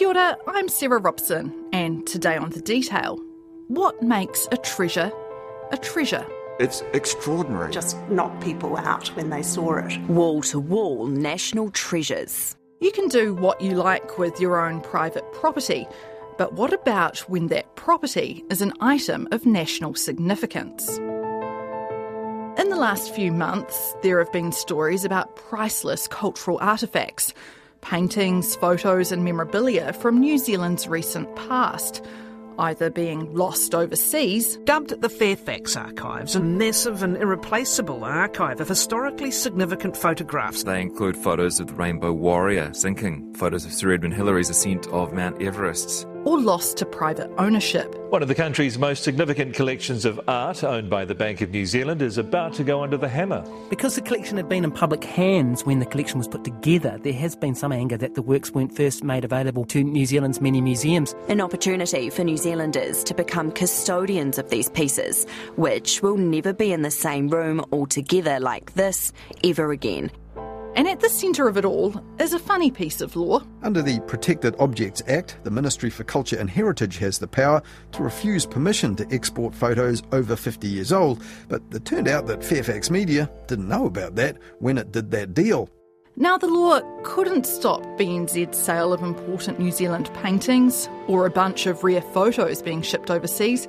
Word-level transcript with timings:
Kia 0.00 0.08
ora, 0.08 0.34
I'm 0.46 0.70
Sarah 0.70 0.98
Robson, 0.98 1.52
and 1.74 2.06
today 2.06 2.34
on 2.34 2.48
The 2.48 2.62
Detail, 2.62 3.18
what 3.68 4.02
makes 4.02 4.48
a 4.50 4.56
treasure 4.56 5.12
a 5.72 5.76
treasure? 5.76 6.26
It's 6.58 6.80
extraordinary. 6.94 7.70
Just 7.70 7.98
knocked 8.08 8.42
people 8.42 8.78
out 8.78 9.08
when 9.08 9.28
they 9.28 9.42
saw 9.42 9.76
it. 9.76 10.00
Wall 10.08 10.40
to 10.44 10.58
wall 10.58 11.06
national 11.06 11.70
treasures. 11.72 12.56
You 12.80 12.90
can 12.92 13.08
do 13.08 13.34
what 13.34 13.60
you 13.60 13.72
like 13.72 14.16
with 14.16 14.40
your 14.40 14.66
own 14.66 14.80
private 14.80 15.30
property, 15.34 15.86
but 16.38 16.54
what 16.54 16.72
about 16.72 17.18
when 17.28 17.48
that 17.48 17.76
property 17.76 18.42
is 18.48 18.62
an 18.62 18.72
item 18.80 19.28
of 19.32 19.44
national 19.44 19.96
significance? 19.96 20.96
In 22.56 22.70
the 22.70 22.78
last 22.78 23.14
few 23.14 23.32
months, 23.32 23.94
there 24.00 24.18
have 24.18 24.32
been 24.32 24.50
stories 24.50 25.04
about 25.04 25.36
priceless 25.36 26.08
cultural 26.08 26.58
artefacts 26.60 27.34
paintings, 27.80 28.56
photos, 28.56 29.12
and 29.12 29.24
memorabilia 29.24 29.92
from 29.92 30.20
New 30.20 30.38
Zealand's 30.38 30.88
recent 30.88 31.34
past 31.36 32.04
either 32.60 32.90
being 32.90 33.34
lost 33.34 33.74
overseas. 33.74 34.56
Dubbed 34.64 35.00
the 35.00 35.08
Fairfax 35.08 35.76
Archives, 35.76 36.36
a 36.36 36.40
massive 36.40 37.02
and 37.02 37.16
irreplaceable 37.16 38.04
archive 38.04 38.60
of 38.60 38.68
historically 38.68 39.30
significant 39.30 39.96
photographs. 39.96 40.62
They 40.62 40.80
include 40.80 41.16
photos 41.16 41.58
of 41.58 41.68
the 41.68 41.74
Rainbow 41.74 42.12
Warrior 42.12 42.72
sinking, 42.74 43.34
photos 43.34 43.64
of 43.64 43.72
Sir 43.72 43.92
Edmund 43.92 44.14
Hillary's 44.14 44.50
ascent 44.50 44.86
of 44.88 45.12
Mount 45.12 45.40
Everest, 45.42 46.06
or 46.24 46.40
lost 46.40 46.76
to 46.78 46.86
private 46.86 47.30
ownership. 47.38 47.94
One 48.10 48.22
of 48.22 48.28
the 48.28 48.34
country's 48.34 48.78
most 48.78 49.04
significant 49.04 49.54
collections 49.54 50.04
of 50.04 50.20
art, 50.26 50.64
owned 50.64 50.90
by 50.90 51.04
the 51.04 51.14
Bank 51.14 51.40
of 51.40 51.50
New 51.50 51.64
Zealand, 51.64 52.02
is 52.02 52.18
about 52.18 52.54
to 52.54 52.64
go 52.64 52.82
under 52.82 52.96
the 52.96 53.08
hammer. 53.08 53.44
Because 53.68 53.94
the 53.94 54.00
collection 54.00 54.36
had 54.36 54.48
been 54.48 54.64
in 54.64 54.72
public 54.72 55.04
hands 55.04 55.64
when 55.64 55.78
the 55.78 55.86
collection 55.86 56.18
was 56.18 56.26
put 56.26 56.42
together, 56.42 56.98
there 57.02 57.12
has 57.12 57.36
been 57.36 57.54
some 57.54 57.70
anger 57.70 57.96
that 57.96 58.16
the 58.16 58.22
works 58.22 58.50
weren't 58.50 58.76
first 58.76 59.04
made 59.04 59.24
available 59.24 59.64
to 59.66 59.84
New 59.84 60.06
Zealand's 60.06 60.40
many 60.40 60.60
museums. 60.60 61.14
An 61.28 61.40
opportunity 61.40 62.10
for 62.10 62.24
New 62.24 62.36
Zealanders 62.36 63.04
to 63.04 63.14
become 63.14 63.52
custodians 63.52 64.38
of 64.38 64.50
these 64.50 64.68
pieces, 64.70 65.24
which 65.56 66.02
will 66.02 66.16
never 66.16 66.52
be 66.52 66.72
in 66.72 66.82
the 66.82 66.90
same 66.90 67.28
room 67.28 67.64
all 67.70 67.86
together 67.86 68.40
like 68.40 68.74
this 68.74 69.12
ever 69.44 69.70
again. 69.70 70.10
And 70.76 70.86
at 70.86 71.00
the 71.00 71.08
centre 71.08 71.48
of 71.48 71.56
it 71.56 71.64
all 71.64 72.02
is 72.18 72.32
a 72.32 72.38
funny 72.38 72.70
piece 72.70 73.00
of 73.00 73.16
law. 73.16 73.42
Under 73.62 73.82
the 73.82 74.00
Protected 74.00 74.54
Objects 74.58 75.02
Act, 75.08 75.36
the 75.42 75.50
Ministry 75.50 75.90
for 75.90 76.04
Culture 76.04 76.38
and 76.38 76.48
Heritage 76.48 76.98
has 76.98 77.18
the 77.18 77.26
power 77.26 77.62
to 77.92 78.02
refuse 78.02 78.46
permission 78.46 78.94
to 78.96 79.06
export 79.12 79.54
photos 79.54 80.02
over 80.12 80.36
50 80.36 80.68
years 80.68 80.92
old. 80.92 81.22
But 81.48 81.62
it 81.72 81.84
turned 81.84 82.08
out 82.08 82.26
that 82.26 82.44
Fairfax 82.44 82.88
Media 82.90 83.30
didn't 83.48 83.68
know 83.68 83.86
about 83.86 84.14
that 84.14 84.36
when 84.60 84.78
it 84.78 84.92
did 84.92 85.10
that 85.10 85.34
deal. 85.34 85.68
Now, 86.16 86.36
the 86.36 86.48
law 86.48 86.80
couldn't 87.02 87.46
stop 87.46 87.82
BNZ's 87.98 88.56
sale 88.56 88.92
of 88.92 89.02
important 89.02 89.58
New 89.58 89.70
Zealand 89.70 90.10
paintings 90.22 90.88
or 91.08 91.24
a 91.24 91.30
bunch 91.30 91.66
of 91.66 91.82
rare 91.82 92.02
photos 92.02 92.62
being 92.62 92.82
shipped 92.82 93.10
overseas, 93.10 93.66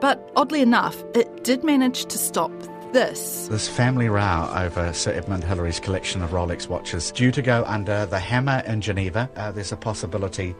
but 0.00 0.30
oddly 0.34 0.62
enough, 0.62 1.02
it 1.14 1.44
did 1.44 1.62
manage 1.62 2.06
to 2.06 2.16
stop 2.16 2.52
this. 2.92 3.48
This 3.48 3.68
family 3.68 4.08
row 4.08 4.50
over 4.54 4.92
Sir 4.92 5.12
Edmund 5.12 5.44
Hillary's 5.44 5.80
collection 5.80 6.22
of 6.22 6.30
Rolex 6.30 6.68
watches 6.68 7.10
due 7.12 7.30
to 7.32 7.42
go 7.42 7.64
under 7.66 8.06
the 8.06 8.18
hammer 8.18 8.62
in 8.66 8.80
Geneva. 8.80 9.30
Uh, 9.36 9.52
there's 9.52 9.72
a 9.72 9.76
possibility 9.76 10.54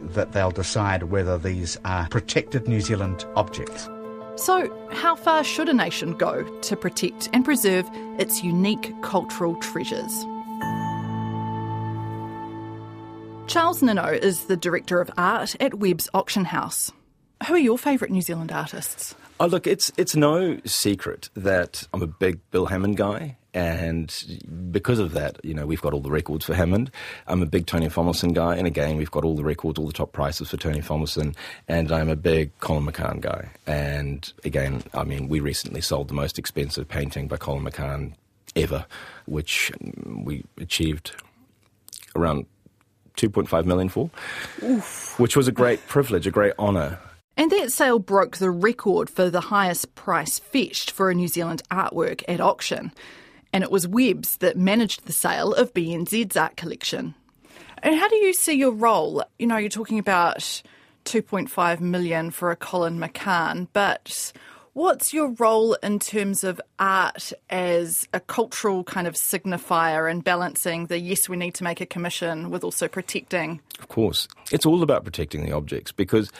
that 0.00 0.32
they'll 0.32 0.50
decide 0.50 1.04
whether 1.04 1.38
these 1.38 1.78
are 1.84 2.08
protected 2.08 2.66
New 2.66 2.80
Zealand 2.80 3.24
objects. 3.36 3.88
So, 4.36 4.88
how 4.92 5.14
far 5.14 5.44
should 5.44 5.68
a 5.68 5.74
nation 5.74 6.14
go 6.14 6.42
to 6.42 6.76
protect 6.76 7.28
and 7.32 7.44
preserve 7.44 7.88
its 8.18 8.42
unique 8.42 8.92
cultural 9.02 9.54
treasures? 9.56 10.12
Charles 13.46 13.82
Ninow 13.82 14.18
is 14.18 14.44
the 14.44 14.56
Director 14.56 15.00
of 15.00 15.10
Art 15.18 15.54
at 15.60 15.74
Webb's 15.74 16.08
Auction 16.14 16.46
House. 16.46 16.90
Who 17.46 17.54
are 17.54 17.58
your 17.58 17.76
favourite 17.76 18.10
New 18.10 18.22
Zealand 18.22 18.50
artists? 18.50 19.14
Oh, 19.42 19.46
look, 19.46 19.66
it's 19.66 19.90
it's 19.96 20.14
no 20.14 20.60
secret 20.64 21.28
that 21.34 21.88
I'm 21.92 22.00
a 22.00 22.06
big 22.06 22.38
Bill 22.52 22.66
Hammond 22.66 22.96
guy, 22.96 23.38
and 23.52 24.08
because 24.70 25.00
of 25.00 25.14
that, 25.14 25.44
you 25.44 25.52
know, 25.52 25.66
we've 25.66 25.82
got 25.82 25.92
all 25.92 26.00
the 26.00 26.12
records 26.12 26.44
for 26.44 26.54
Hammond. 26.54 26.92
I'm 27.26 27.42
a 27.42 27.46
big 27.46 27.66
Tony 27.66 27.88
Fomison 27.88 28.34
guy, 28.34 28.54
and 28.54 28.68
again, 28.68 28.96
we've 28.96 29.10
got 29.10 29.24
all 29.24 29.34
the 29.34 29.42
records, 29.42 29.80
all 29.80 29.88
the 29.88 29.92
top 29.92 30.12
prices 30.12 30.50
for 30.50 30.58
Tony 30.58 30.80
Fomison, 30.80 31.34
and 31.66 31.90
I'm 31.90 32.08
a 32.08 32.14
big 32.14 32.56
Colin 32.60 32.86
McCahon 32.86 33.20
guy. 33.20 33.50
And 33.66 34.32
again, 34.44 34.84
I 34.94 35.02
mean, 35.02 35.26
we 35.26 35.40
recently 35.40 35.80
sold 35.80 36.06
the 36.06 36.14
most 36.14 36.38
expensive 36.38 36.86
painting 36.86 37.26
by 37.26 37.36
Colin 37.36 37.64
McCahon 37.64 38.12
ever, 38.54 38.86
which 39.26 39.72
we 40.06 40.44
achieved 40.58 41.20
around 42.14 42.46
2.5 43.16 43.64
million 43.64 43.88
for, 43.88 44.08
Oof. 44.62 45.18
which 45.18 45.36
was 45.36 45.48
a 45.48 45.52
great 45.52 45.84
privilege, 45.88 46.28
a 46.28 46.30
great 46.30 46.52
honour. 46.60 47.00
And 47.36 47.50
that 47.50 47.72
sale 47.72 47.98
broke 47.98 48.36
the 48.36 48.50
record 48.50 49.08
for 49.08 49.30
the 49.30 49.40
highest 49.40 49.94
price 49.94 50.38
fetched 50.38 50.90
for 50.90 51.10
a 51.10 51.14
New 51.14 51.28
Zealand 51.28 51.62
artwork 51.70 52.22
at 52.28 52.40
auction. 52.40 52.92
And 53.52 53.64
it 53.64 53.70
was 53.70 53.88
Webb's 53.88 54.36
that 54.38 54.56
managed 54.56 55.06
the 55.06 55.12
sale 55.12 55.54
of 55.54 55.74
BNZ's 55.74 56.36
art 56.36 56.56
collection. 56.56 57.14
And 57.82 57.96
how 57.96 58.08
do 58.08 58.16
you 58.16 58.32
see 58.32 58.54
your 58.54 58.70
role? 58.70 59.24
You 59.38 59.46
know, 59.46 59.56
you're 59.56 59.68
talking 59.68 59.98
about 59.98 60.62
2.5 61.04 61.80
million 61.80 62.30
for 62.30 62.50
a 62.50 62.56
Colin 62.56 62.98
McCahon, 62.98 63.66
but 63.72 64.32
what's 64.74 65.12
your 65.12 65.30
role 65.32 65.74
in 65.74 65.98
terms 65.98 66.44
of 66.44 66.60
art 66.78 67.32
as 67.50 68.06
a 68.12 68.20
cultural 68.20 68.84
kind 68.84 69.06
of 69.06 69.14
signifier 69.14 70.10
and 70.10 70.22
balancing 70.22 70.86
the 70.86 70.98
yes, 70.98 71.28
we 71.28 71.36
need 71.36 71.54
to 71.54 71.64
make 71.64 71.80
a 71.80 71.86
commission 71.86 72.50
with 72.50 72.62
also 72.62 72.88
protecting? 72.88 73.60
Of 73.80 73.88
course. 73.88 74.28
It's 74.50 74.64
all 74.64 74.82
about 74.82 75.04
protecting 75.04 75.44
the 75.44 75.52
objects 75.52 75.92
because 75.92 76.30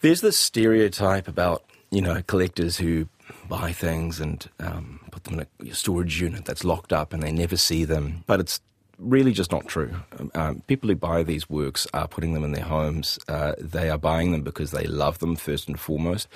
there's 0.00 0.20
this 0.20 0.38
stereotype 0.38 1.28
about, 1.28 1.64
you 1.90 2.00
know, 2.00 2.22
collectors 2.22 2.76
who 2.76 3.08
buy 3.48 3.72
things 3.72 4.20
and 4.20 4.48
um, 4.60 5.00
put 5.10 5.24
them 5.24 5.40
in 5.60 5.70
a 5.70 5.74
storage 5.74 6.20
unit 6.20 6.44
that's 6.44 6.64
locked 6.64 6.92
up 6.92 7.12
and 7.12 7.22
they 7.22 7.32
never 7.32 7.56
see 7.56 7.84
them. 7.84 8.24
But 8.26 8.40
it's 8.40 8.60
really 8.98 9.32
just 9.32 9.52
not 9.52 9.66
true. 9.66 9.94
Um, 10.34 10.62
people 10.66 10.88
who 10.88 10.96
buy 10.96 11.22
these 11.22 11.48
works 11.48 11.86
are 11.94 12.08
putting 12.08 12.34
them 12.34 12.44
in 12.44 12.52
their 12.52 12.64
homes. 12.64 13.18
Uh, 13.28 13.54
they 13.58 13.90
are 13.90 13.98
buying 13.98 14.32
them 14.32 14.42
because 14.42 14.70
they 14.70 14.84
love 14.84 15.18
them 15.18 15.36
first 15.36 15.68
and 15.68 15.78
foremost. 15.78 16.28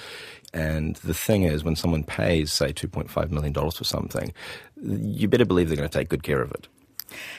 And 0.52 0.96
the 0.96 1.14
thing 1.14 1.42
is, 1.42 1.64
when 1.64 1.76
someone 1.76 2.04
pays, 2.04 2.52
say, 2.52 2.72
$2.5 2.72 3.30
million 3.30 3.54
for 3.54 3.84
something, 3.84 4.32
you 4.80 5.28
better 5.28 5.44
believe 5.44 5.68
they're 5.68 5.76
going 5.76 5.88
to 5.88 5.98
take 5.98 6.08
good 6.08 6.22
care 6.22 6.42
of 6.42 6.50
it. 6.52 6.68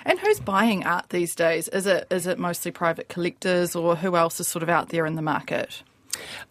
And 0.06 0.20
who's 0.20 0.40
buying 0.40 0.86
art 0.86 1.10
these 1.10 1.34
days? 1.34 1.68
Is 1.70 1.88
it 1.88 2.06
is 2.12 2.28
it 2.28 2.38
mostly 2.38 2.70
private 2.70 3.10
collectors, 3.10 3.76
or 3.76 3.96
who 3.96 4.16
else 4.16 4.40
is 4.40 4.48
sort 4.48 4.62
of 4.62 4.70
out 4.70 4.90
there 4.90 5.08
in 5.08 5.16
the 5.16 5.22
market? 5.24 5.82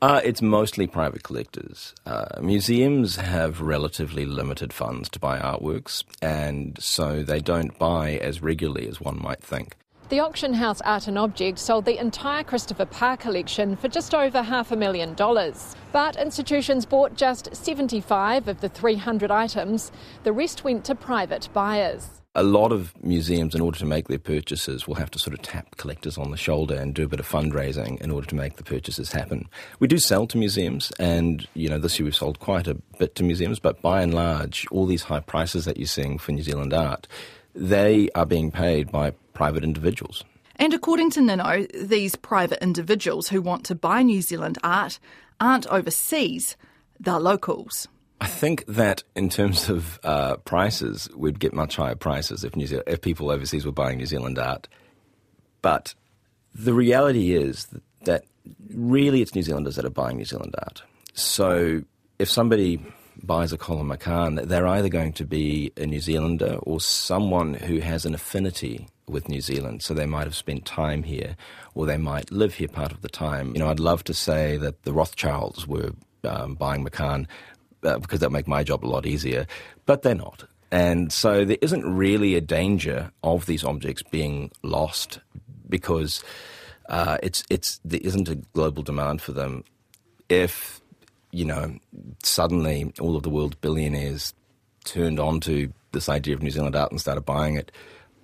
Uh, 0.01 0.21
it's 0.25 0.43
mostly 0.43 0.87
private 0.87 1.23
collectors. 1.23 1.95
Uh, 2.07 2.41
museums 2.41 3.17
have 3.17 3.61
relatively 3.61 4.27
limited 4.27 4.73
funds 4.73 5.09
to 5.11 5.19
buy 5.19 5.39
artworks, 5.39 6.05
and 6.21 6.77
so 6.81 7.23
they 7.23 7.41
don't 7.41 7.79
buy 7.79 8.13
as 8.19 8.43
regularly 8.43 8.89
as 8.89 9.01
one 9.01 9.21
might 9.23 9.43
think. 9.43 9.77
The 10.09 10.21
auction 10.21 10.53
house 10.53 10.83
Art 10.83 11.09
and 11.09 11.17
Object 11.17 11.59
sold 11.59 11.87
the 11.87 11.99
entire 11.99 12.45
Christopher 12.45 12.85
Parr 12.85 13.17
collection 13.17 13.77
for 13.77 13.89
just 13.89 14.15
over 14.15 14.43
half 14.43 14.71
a 14.71 14.77
million 14.77 15.15
dollars. 15.15 15.75
But 15.91 16.17
institutions 16.17 16.85
bought 16.85 17.17
just 17.17 17.55
75 17.57 18.47
of 18.47 18.61
the 18.61 18.69
300 18.69 19.31
items. 19.31 19.91
The 20.25 20.33
rest 20.33 20.65
went 20.65 20.85
to 20.85 20.95
private 20.95 21.49
buyers 21.55 22.22
a 22.35 22.43
lot 22.43 22.73
of 22.73 22.95
museums, 23.05 23.55
in 23.55 23.61
order 23.61 23.79
to 23.79 23.85
make 23.85 24.09
their 24.09 24.19
purchases, 24.19 24.89
will 24.89 24.95
have 24.95 25.11
to 25.11 25.19
sort 25.19 25.35
of 25.35 25.43
tap 25.43 25.77
collectors 25.77 26.17
on 26.17 26.31
the 26.31 26.37
shoulder 26.37 26.75
and 26.75 26.95
do 26.95 27.05
a 27.05 27.09
bit 27.09 27.21
of 27.21 27.29
fundraising 27.29 28.01
in 28.01 28.11
order 28.11 28.27
to 28.27 28.35
make 28.35 28.57
the 28.57 28.63
purchases 28.63 29.13
happen. 29.13 29.49
We 29.81 29.89
do 29.89 29.99
sell 29.99 30.27
to 30.29 30.39
museums, 30.39 30.93
and 30.99 31.47
you 31.55 31.69
know 31.69 31.79
this 31.79 31.99
year 31.99 32.05
we've 32.05 32.15
sold 32.15 32.41
quite 32.41 32.67
a 32.67 32.75
bit 32.99 33.15
to 33.17 33.25
museums, 33.25 33.59
but 33.59 33.83
by 33.83 34.03
and 34.03 34.15
large, 34.15 34.67
all 34.71 34.87
these 34.87 35.03
high 35.03 35.21
prices 35.21 35.67
that 35.67 35.77
you're 35.77 35.87
seeing 35.87 36.17
for 36.19 36.33
New 36.33 36.43
Zealand 36.43 36.73
art, 36.73 37.07
they 37.55 38.09
are 38.15 38.27
being 38.27 38.51
paid 38.51 38.91
by 38.91 39.11
private 39.35 39.63
individuals. 39.63 40.25
And 40.57 40.73
according 40.73 41.11
to 41.13 41.21
Ninow, 41.21 41.71
these 41.89 42.17
private 42.17 42.63
individuals 42.63 43.29
who 43.29 43.43
want 43.43 43.65
to 43.67 43.75
buy 43.75 44.03
New 44.03 44.23
Zealand 44.23 44.59
art 44.63 44.99
aren't 45.41 45.67
overseas, 45.67 46.57
they're 46.99 47.19
locals. 47.19 47.89
I 48.23 48.27
think 48.27 48.65
that 48.67 49.03
in 49.17 49.29
terms 49.29 49.69
of 49.69 49.99
uh, 50.05 50.37
prices, 50.37 51.09
we'd 51.17 51.41
get 51.41 51.53
much 51.53 51.75
higher 51.75 51.97
prices 51.97 52.45
if 52.45 52.55
New 52.55 52.69
Zealand, 52.69 52.87
if 52.87 53.01
people 53.01 53.33
overseas 53.33 53.67
were 53.67 53.73
buying 53.73 53.99
New 53.99 54.07
Zealand 54.07 54.39
art. 54.39 54.69
But 55.61 55.97
the 56.55 56.73
reality 56.73 57.35
is 57.35 57.67
that, 58.05 58.23
really 58.73 59.23
it's 59.23 59.35
New 59.35 59.43
Zealanders 59.43 59.75
that 59.75 59.85
are 59.85 59.91
buying 59.91 60.19
New 60.19 60.25
Zealand 60.25 60.55
art. 60.57 60.85
So 61.15 61.83
if 62.21 62.31
somebody 62.31 62.81
buys 63.25 63.53
a 63.53 63.59
Colin 63.59 63.89
McCahon, 63.89 64.47
they're 64.47 64.69
either 64.69 64.89
going 64.89 65.15
to 65.15 65.25
be 65.25 65.73
a 65.77 65.85
New 65.85 66.01
Zealander 66.01 66.59
or 66.63 66.81
someone 66.81 67.55
who 67.55 67.81
has 67.81 68.07
an 68.07 68.15
affinity 68.15 68.87
with 69.09 69.29
New 69.29 69.41
Zealand. 69.41 69.83
So 69.83 69.95
they 69.95 70.07
might 70.07 70.29
have 70.29 70.37
spent 70.37 70.65
time 70.65 71.03
here 71.03 71.37
or 71.75 71.87
they 71.87 71.97
might 71.97 72.31
live 72.31 72.55
here 72.55 72.69
part 72.69 72.93
of 72.93 73.01
the 73.01 73.09
time. 73.09 73.53
You 73.53 73.59
know, 73.59 73.69
I'd 73.69 73.81
love 73.81 74.05
to 74.05 74.15
say 74.15 74.59
that 74.59 74.85
the 74.85 74.93
Rothschilds 74.93 75.67
were 75.67 75.91
um, 76.23 76.55
buying 76.55 76.85
McCahon 76.85 77.27
uh, 77.83 77.99
because 77.99 78.21
that 78.21 78.31
make 78.31 78.49
my 78.49 78.63
job 78.63 78.85
a 78.85 78.87
lot 78.87 79.07
easier, 79.07 79.47
but 79.87 80.03
they're 80.03 80.15
not. 80.15 80.45
And 80.71 81.13
so 81.13 81.45
there 81.45 81.59
isn't 81.61 81.85
really 81.85 82.35
a 82.35 82.41
danger 82.41 83.13
of 83.23 83.45
these 83.47 83.63
objects 83.63 84.03
being 84.03 84.51
lost 84.63 85.21
because 85.69 86.25
uh, 86.89 87.19
it's 87.23 87.45
it's 87.51 87.79
there 87.85 88.01
isn't 88.03 88.29
a 88.29 88.37
global 88.37 88.83
demand 88.83 89.21
for 89.21 89.33
them. 89.33 89.65
If 90.29 90.81
you 91.31 91.45
know 91.45 91.79
suddenly 92.23 92.93
all 93.01 93.17
of 93.17 93.23
the 93.23 93.31
world's 93.31 93.57
billionaires 93.57 94.33
turned 94.85 95.21
onto 95.21 95.73
this 95.93 96.09
idea 96.09 96.35
of 96.35 96.43
New 96.43 96.51
Zealand 96.51 96.75
art 96.75 96.91
and 96.91 97.01
started 97.01 97.27
buying 97.27 97.57
it, 97.57 97.71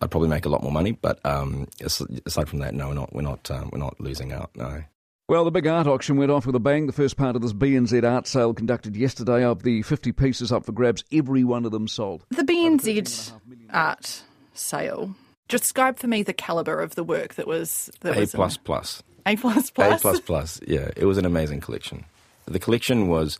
I'd 0.00 0.10
probably 0.10 0.28
make 0.28 0.46
a 0.46 0.48
lot 0.48 0.62
more 0.62 0.72
money. 0.72 0.92
But 0.92 1.24
um, 1.26 1.68
aside 1.80 2.48
from 2.48 2.60
that, 2.60 2.74
no, 2.74 2.88
we're 2.88 2.94
not 2.94 3.14
we're 3.14 3.22
not 3.22 3.50
um, 3.50 3.68
we're 3.72 3.78
not 3.78 4.00
losing 4.00 4.32
out. 4.32 4.50
No. 4.54 4.82
Well, 5.28 5.44
the 5.44 5.50
big 5.50 5.66
art 5.66 5.86
auction 5.86 6.16
went 6.16 6.30
off 6.30 6.46
with 6.46 6.54
a 6.54 6.60
bang. 6.60 6.86
The 6.86 6.92
first 6.94 7.18
part 7.18 7.36
of 7.36 7.42
this 7.42 7.52
BNZ 7.52 8.02
art 8.02 8.26
sale 8.26 8.54
conducted 8.54 8.96
yesterday 8.96 9.44
of 9.44 9.62
the 9.62 9.82
50 9.82 10.10
pieces 10.12 10.50
up 10.50 10.64
for 10.64 10.72
grabs, 10.72 11.04
every 11.12 11.44
one 11.44 11.66
of 11.66 11.70
them 11.70 11.86
sold. 11.86 12.24
The 12.30 12.44
BNZ 12.44 13.32
art 13.70 14.22
sale. 14.54 15.14
Describe 15.48 15.98
for 15.98 16.06
me 16.06 16.22
the 16.22 16.32
calibre 16.32 16.82
of 16.82 16.94
the 16.94 17.04
work 17.04 17.34
that 17.34 17.46
was 17.46 17.90
that 18.00 18.16
A 18.16 18.20
was 18.20 18.32
plus 18.32 18.56
plus. 18.56 19.02
A 19.26 19.36
plus 19.36 19.70
plus. 19.70 20.00
A 20.00 20.02
plus 20.02 20.20
plus. 20.20 20.60
Yeah, 20.66 20.88
it 20.96 21.04
was 21.04 21.18
an 21.18 21.26
amazing 21.26 21.60
collection. 21.60 22.06
The 22.46 22.58
collection 22.58 23.08
was 23.08 23.38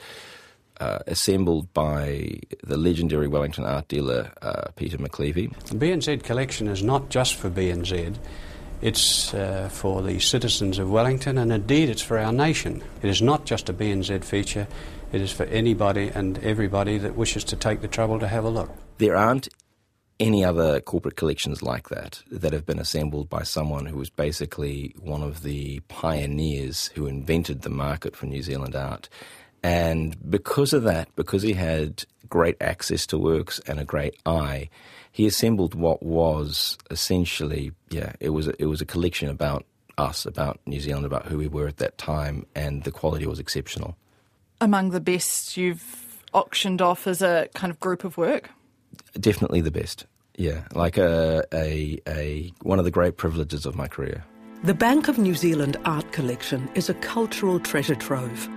uh, 0.80 0.98
assembled 1.06 1.72
by 1.72 2.40
the 2.62 2.76
legendary 2.76 3.28
Wellington 3.28 3.64
art 3.64 3.88
dealer 3.88 4.30
uh, 4.42 4.64
Peter 4.76 4.98
McLeavy. 4.98 5.56
The 5.64 5.76
BNZ 5.76 6.22
collection 6.22 6.68
is 6.68 6.82
not 6.82 7.08
just 7.08 7.36
for 7.36 7.48
BNZ. 7.48 8.18
It's 8.80 9.34
uh, 9.34 9.68
for 9.72 10.02
the 10.02 10.20
citizens 10.20 10.78
of 10.78 10.90
Wellington, 10.90 11.36
and 11.36 11.52
indeed 11.52 11.88
it's 11.88 12.02
for 12.02 12.18
our 12.18 12.32
nation. 12.32 12.82
It 13.02 13.08
is 13.08 13.20
not 13.20 13.44
just 13.44 13.68
a 13.68 13.72
BNZ 13.72 14.24
feature, 14.24 14.68
it 15.12 15.20
is 15.20 15.32
for 15.32 15.44
anybody 15.44 16.10
and 16.14 16.38
everybody 16.44 16.98
that 16.98 17.16
wishes 17.16 17.42
to 17.44 17.56
take 17.56 17.80
the 17.80 17.88
trouble 17.88 18.20
to 18.20 18.28
have 18.28 18.44
a 18.44 18.48
look. 18.48 18.70
There 18.98 19.16
aren't 19.16 19.48
any 20.20 20.44
other 20.44 20.80
corporate 20.80 21.16
collections 21.16 21.62
like 21.62 21.88
that 21.88 22.22
that 22.30 22.52
have 22.52 22.66
been 22.66 22.78
assembled 22.78 23.28
by 23.28 23.42
someone 23.42 23.86
who 23.86 23.96
was 23.96 24.10
basically 24.10 24.94
one 25.00 25.22
of 25.22 25.42
the 25.42 25.80
pioneers 25.88 26.90
who 26.94 27.06
invented 27.06 27.62
the 27.62 27.70
market 27.70 28.16
for 28.16 28.26
New 28.26 28.42
Zealand 28.42 28.74
art. 28.74 29.08
And 29.62 30.16
because 30.30 30.72
of 30.72 30.84
that, 30.84 31.08
because 31.16 31.42
he 31.42 31.52
had 31.52 32.04
great 32.28 32.56
access 32.60 33.06
to 33.06 33.18
works 33.18 33.60
and 33.66 33.80
a 33.80 33.84
great 33.84 34.16
eye, 34.26 34.68
he 35.18 35.26
assembled 35.26 35.74
what 35.74 36.00
was 36.00 36.78
essentially, 36.92 37.72
yeah, 37.90 38.12
it 38.20 38.28
was 38.28 38.46
a, 38.46 38.62
it 38.62 38.66
was 38.66 38.80
a 38.80 38.86
collection 38.86 39.28
about 39.28 39.66
us, 39.98 40.24
about 40.24 40.60
New 40.64 40.78
Zealand, 40.78 41.04
about 41.04 41.26
who 41.26 41.36
we 41.36 41.48
were 41.48 41.66
at 41.66 41.78
that 41.78 41.98
time, 41.98 42.46
and 42.54 42.84
the 42.84 42.92
quality 42.92 43.26
was 43.26 43.40
exceptional. 43.40 43.96
Among 44.60 44.90
the 44.90 45.00
best 45.00 45.56
you've 45.56 46.22
auctioned 46.32 46.80
off 46.80 47.08
as 47.08 47.20
a 47.20 47.48
kind 47.56 47.72
of 47.72 47.80
group 47.80 48.04
of 48.04 48.16
work. 48.16 48.50
Definitely 49.18 49.60
the 49.60 49.72
best. 49.72 50.06
Yeah, 50.36 50.68
like 50.72 50.96
a, 50.96 51.42
a, 51.52 51.98
a 52.06 52.52
one 52.62 52.78
of 52.78 52.84
the 52.84 52.92
great 52.92 53.16
privileges 53.16 53.66
of 53.66 53.74
my 53.74 53.88
career. 53.88 54.24
The 54.62 54.74
Bank 54.74 55.08
of 55.08 55.18
New 55.18 55.34
Zealand 55.34 55.76
Art 55.84 56.12
Collection 56.12 56.70
is 56.76 56.88
a 56.88 56.94
cultural 56.94 57.58
treasure 57.58 57.96
trove. 57.96 58.48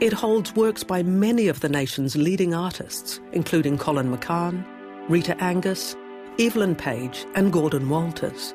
It 0.00 0.12
holds 0.12 0.56
works 0.56 0.82
by 0.82 1.04
many 1.04 1.46
of 1.46 1.60
the 1.60 1.68
nation's 1.68 2.16
leading 2.16 2.52
artists, 2.52 3.20
including 3.30 3.78
Colin 3.78 4.10
McCahon, 4.10 4.64
Rita 5.08 5.36
Angus, 5.42 5.96
Evelyn 6.38 6.74
Page, 6.74 7.26
and 7.34 7.52
Gordon 7.52 7.90
Walters. 7.90 8.54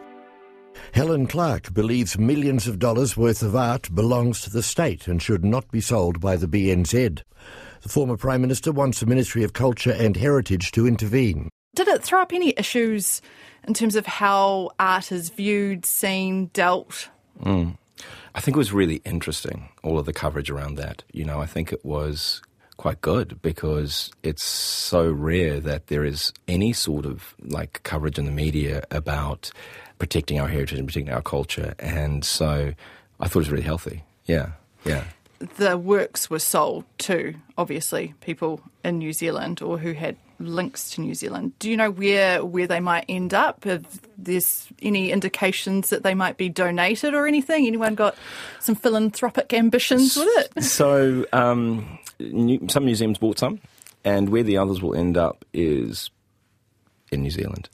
Helen 0.93 1.27
Clark 1.27 1.75
believes 1.75 2.17
millions 2.17 2.67
of 2.67 2.79
dollars 2.79 3.15
worth 3.15 3.43
of 3.43 3.55
art 3.55 3.93
belongs 3.93 4.41
to 4.41 4.49
the 4.49 4.63
state 4.63 5.07
and 5.07 5.21
should 5.21 5.45
not 5.45 5.69
be 5.69 5.79
sold 5.79 6.19
by 6.19 6.35
the 6.35 6.47
BNZ. 6.47 7.21
The 7.81 7.89
former 7.89 8.17
Prime 8.17 8.41
Minister 8.41 8.71
wants 8.71 8.99
the 8.99 9.05
Ministry 9.05 9.43
of 9.43 9.53
Culture 9.53 9.91
and 9.91 10.17
Heritage 10.17 10.71
to 10.71 10.87
intervene. 10.87 11.49
Did 11.75 11.87
it 11.87 12.01
throw 12.01 12.23
up 12.23 12.33
any 12.33 12.55
issues 12.57 13.21
in 13.67 13.75
terms 13.75 13.95
of 13.95 14.07
how 14.07 14.71
art 14.79 15.11
is 15.11 15.29
viewed, 15.29 15.85
seen, 15.85 16.47
dealt? 16.47 17.09
Mm. 17.43 17.77
I 18.33 18.41
think 18.41 18.55
it 18.55 18.59
was 18.59 18.73
really 18.73 19.01
interesting, 19.05 19.69
all 19.83 19.99
of 19.99 20.07
the 20.07 20.13
coverage 20.13 20.49
around 20.49 20.75
that. 20.77 21.03
You 21.13 21.25
know, 21.25 21.39
I 21.39 21.45
think 21.45 21.71
it 21.71 21.85
was 21.85 22.41
quite 22.79 23.01
good 23.01 23.41
because 23.41 24.09
it's 24.23 24.45
so 24.45 25.11
rare 25.11 25.59
that 25.59 25.87
there 25.87 26.05
is 26.05 26.31
any 26.47 26.71
sort 26.71 27.05
of 27.05 27.35
like 27.41 27.83
coverage 27.83 28.17
in 28.17 28.23
the 28.23 28.31
media 28.31 28.81
about 28.89 29.51
protecting 29.97 30.39
our 30.39 30.47
heritage 30.47 30.79
and 30.79 30.87
protecting 30.87 31.13
our 31.13 31.21
culture. 31.21 31.75
And 31.77 32.23
so 32.23 32.73
I 33.19 33.27
thought 33.27 33.39
it 33.39 33.45
was 33.47 33.51
really 33.51 33.63
healthy. 33.63 34.03
Yeah, 34.27 34.51
yeah. 34.85 35.03
The 35.39 35.77
works 35.77 36.29
were 36.29 36.39
sold 36.39 36.85
to, 36.99 37.35
obviously, 37.57 38.13
people 38.21 38.61
in 38.83 38.97
New 38.99 39.13
Zealand 39.13 39.61
or 39.61 39.77
who 39.77 39.93
had 39.93 40.17
links 40.39 40.91
to 40.91 41.01
New 41.01 41.13
Zealand. 41.13 41.57
Do 41.59 41.69
you 41.69 41.77
know 41.77 41.91
where 41.91 42.43
where 42.43 42.67
they 42.67 42.79
might 42.79 43.05
end 43.09 43.33
up? 43.33 43.65
If 43.65 43.83
there's 44.17 44.67
any 44.81 45.11
indications 45.11 45.89
that 45.89 46.03
they 46.03 46.13
might 46.13 46.37
be 46.37 46.49
donated 46.49 47.13
or 47.13 47.27
anything? 47.27 47.67
Anyone 47.67 47.95
got 47.95 48.15
some 48.59 48.75
philanthropic 48.75 49.53
ambitions 49.53 50.15
with 50.15 50.29
it? 50.37 50.63
So 50.63 51.25
um, 51.33 51.99
some 52.67 52.85
museums 52.85 53.17
bought 53.17 53.39
some, 53.39 53.59
and 54.03 54.29
where 54.29 54.43
the 54.43 54.57
others 54.57 54.81
will 54.81 54.95
end 54.95 55.17
up 55.17 55.45
is 55.53 56.09
in 57.11 57.21
New 57.21 57.31
Zealand. 57.31 57.69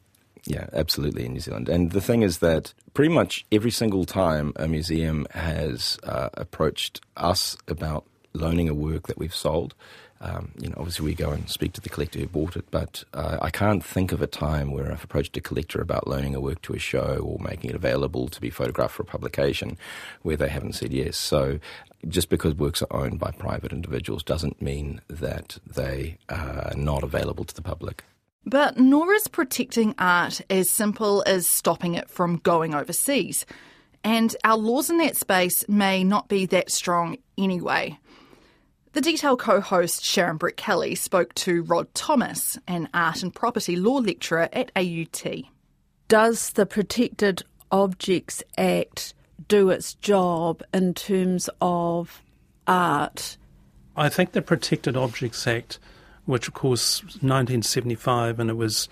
Yeah, 0.46 0.68
absolutely 0.74 1.26
in 1.26 1.34
New 1.34 1.40
Zealand. 1.40 1.70
And 1.70 1.92
the 1.92 2.02
thing 2.02 2.22
is 2.22 2.40
that 2.40 2.74
pretty 2.94 3.14
much 3.14 3.46
every 3.52 3.72
single 3.72 4.06
time 4.06 4.54
a 4.58 4.68
museum 4.68 5.26
has 5.32 5.98
uh, 6.04 6.30
approached 6.36 7.02
us 7.18 7.58
about 7.68 8.06
loaning 8.34 8.70
a 8.70 8.74
work 8.74 9.08
that 9.08 9.18
we've 9.18 9.34
sold, 9.34 9.74
um, 10.22 10.52
you 10.60 10.70
know, 10.70 10.76
obviously 10.78 11.06
we 11.06 11.14
go 11.14 11.32
and 11.32 11.50
speak 11.50 11.74
to 11.74 11.82
the 11.82 11.90
collector 11.90 12.20
who 12.20 12.28
bought 12.28 12.56
it, 12.56 12.66
but 12.72 13.04
uh, 13.14 13.38
I 13.42 13.50
can't 13.50 13.84
think 13.84 14.12
of 14.12 14.22
a 14.22 14.28
time 14.28 14.72
where 14.72 14.92
I've 14.92 15.04
approached 15.04 15.36
a 15.36 15.42
collector 15.42 15.82
about 15.82 16.08
loaning 16.08 16.36
a 16.36 16.40
work 16.40 16.62
to 16.64 16.74
a 16.74 16.80
show 16.80 17.20
or 17.24 17.38
making 17.44 17.72
it 17.72 17.76
available 17.76 18.28
to 18.30 18.40
be 18.40 18.50
photographed 18.50 18.96
for 18.96 19.04
a 19.04 19.06
publication 19.06 19.78
where 20.22 20.38
they 20.38 20.48
haven't 20.48 20.74
said 20.74 20.94
yes. 20.94 21.18
So 21.18 21.60
just 22.08 22.30
because 22.30 22.56
works 22.56 22.82
are 22.82 23.04
owned 23.04 23.20
by 23.20 23.32
private 23.32 23.74
individuals 23.74 24.24
doesn't 24.24 24.62
mean 24.62 25.02
that 25.10 25.58
they 25.66 26.18
are 26.30 26.74
not 26.76 27.04
available 27.04 27.44
to 27.44 27.54
the 27.54 27.62
public. 27.62 28.04
But 28.46 28.78
nor 28.78 29.12
is 29.14 29.28
protecting 29.28 29.96
art 29.98 30.42
as 30.50 30.70
simple 30.70 31.24
as 31.26 31.50
stopping 31.50 31.96
it 31.96 32.10
from 32.10 32.38
going 32.38 32.76
overseas. 32.76 33.46
And 34.04 34.36
our 34.44 34.58
laws 34.58 34.90
in 34.90 34.98
that 35.00 35.18
space 35.18 35.68
may 35.68 36.04
not 36.04 36.28
be 36.28 36.46
that 36.48 36.72
strong 36.72 37.18
anyway. 37.38 37.98
The 38.94 39.02
Detail 39.02 39.36
co 39.36 39.60
host 39.60 40.06
Sharon 40.06 40.38
Brettkelly 40.38 40.98
spoke 40.98 41.34
to 41.36 41.64
Rod 41.64 41.94
Thomas, 41.94 42.58
an 42.68 42.88
art 42.94 43.24
and 43.24 43.34
property 43.34 43.76
law 43.76 43.98
lecturer 43.98 44.48
at 44.54 44.72
AUT. 44.76 45.26
Does 46.08 46.52
the 46.52 46.66
Protected 46.66 47.44
Objects 47.72 48.44
Act 48.58 49.14
do 49.48 49.70
its 49.70 49.96
job 49.96 50.64
in 50.74 50.94
terms 50.94 51.50
of 51.60 52.22
art? 52.68 53.38
I 53.98 54.08
think 54.08 54.32
the 54.32 54.42
Protected 54.42 54.96
Objects 54.96 55.46
Act, 55.48 55.80
which 56.26 56.48
of 56.48 56.54
course 56.54 57.02
1975 57.04 58.40
and 58.40 58.50
it 58.50 58.58
was 58.58 58.90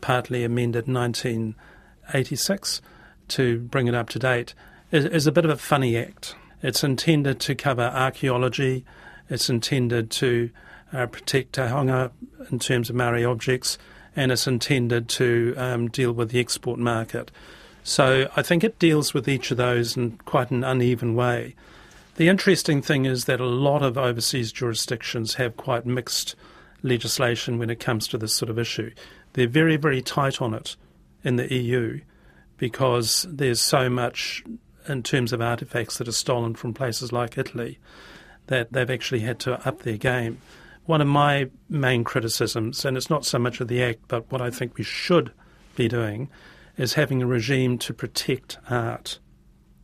partly 0.00 0.44
amended 0.44 0.86
1986 0.86 2.82
to 3.28 3.60
bring 3.60 3.86
it 3.86 3.94
up 3.94 4.10
to 4.10 4.18
date, 4.18 4.54
is, 4.90 5.04
is 5.06 5.26
a 5.26 5.32
bit 5.32 5.44
of 5.44 5.50
a 5.50 5.56
funny 5.56 5.96
act. 5.96 6.34
It's 6.62 6.84
intended 6.84 7.40
to 7.40 7.54
cover 7.54 7.82
archaeology, 7.82 8.84
it's 9.30 9.48
intended 9.48 10.10
to 10.12 10.50
uh, 10.92 11.06
protect 11.06 11.52
taonga 11.52 12.10
in 12.50 12.58
terms 12.58 12.90
of 12.90 12.96
Maori 12.96 13.24
objects, 13.24 13.78
and 14.14 14.30
it's 14.30 14.46
intended 14.46 15.08
to 15.08 15.54
um, 15.56 15.88
deal 15.88 16.12
with 16.12 16.30
the 16.30 16.40
export 16.40 16.78
market. 16.78 17.30
So 17.82 18.30
I 18.36 18.42
think 18.42 18.64
it 18.64 18.78
deals 18.78 19.12
with 19.12 19.28
each 19.28 19.50
of 19.50 19.56
those 19.56 19.96
in 19.96 20.18
quite 20.24 20.50
an 20.50 20.64
uneven 20.64 21.14
way. 21.14 21.54
The 22.16 22.28
interesting 22.28 22.80
thing 22.80 23.06
is 23.06 23.24
that 23.24 23.40
a 23.40 23.46
lot 23.46 23.82
of 23.82 23.98
overseas 23.98 24.52
jurisdictions 24.52 25.34
have 25.34 25.56
quite 25.56 25.84
mixed 25.84 26.36
legislation 26.84 27.58
when 27.58 27.70
it 27.70 27.80
comes 27.80 28.06
to 28.06 28.18
this 28.18 28.34
sort 28.34 28.50
of 28.50 28.58
issue. 28.58 28.92
They're 29.32 29.48
very, 29.48 29.76
very 29.76 30.00
tight 30.00 30.40
on 30.40 30.54
it 30.54 30.76
in 31.24 31.36
the 31.36 31.52
EU 31.52 32.00
because 32.56 33.26
there's 33.28 33.60
so 33.60 33.90
much 33.90 34.44
in 34.86 35.02
terms 35.02 35.32
of 35.32 35.40
artifacts 35.40 35.98
that 35.98 36.06
are 36.06 36.12
stolen 36.12 36.54
from 36.54 36.74
places 36.74 37.10
like 37.10 37.38
Italy 37.38 37.78
that 38.46 38.72
they've 38.72 38.90
actually 38.90 39.20
had 39.20 39.38
to 39.40 39.66
up 39.66 39.82
their 39.82 39.96
game. 39.96 40.38
One 40.84 41.00
of 41.00 41.06
my 41.06 41.48
main 41.70 42.04
criticisms, 42.04 42.84
and 42.84 42.96
it's 42.96 43.08
not 43.08 43.24
so 43.24 43.38
much 43.38 43.60
of 43.60 43.68
the 43.68 43.82
Act, 43.82 44.00
but 44.06 44.30
what 44.30 44.42
I 44.42 44.50
think 44.50 44.76
we 44.76 44.84
should 44.84 45.32
be 45.74 45.88
doing, 45.88 46.28
is 46.76 46.92
having 46.92 47.22
a 47.22 47.26
regime 47.26 47.78
to 47.78 47.94
protect 47.94 48.58
art, 48.68 49.18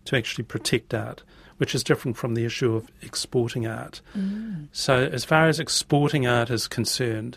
to 0.04 0.16
actually 0.16 0.44
protect 0.44 0.92
art, 0.92 1.22
which 1.60 1.74
is 1.74 1.84
different 1.84 2.16
from 2.16 2.34
the 2.34 2.46
issue 2.46 2.74
of 2.74 2.88
exporting 3.02 3.66
art. 3.66 4.00
Mm. 4.16 4.68
So, 4.72 4.94
as 5.12 5.26
far 5.26 5.46
as 5.46 5.60
exporting 5.60 6.26
art 6.26 6.48
is 6.48 6.66
concerned, 6.66 7.36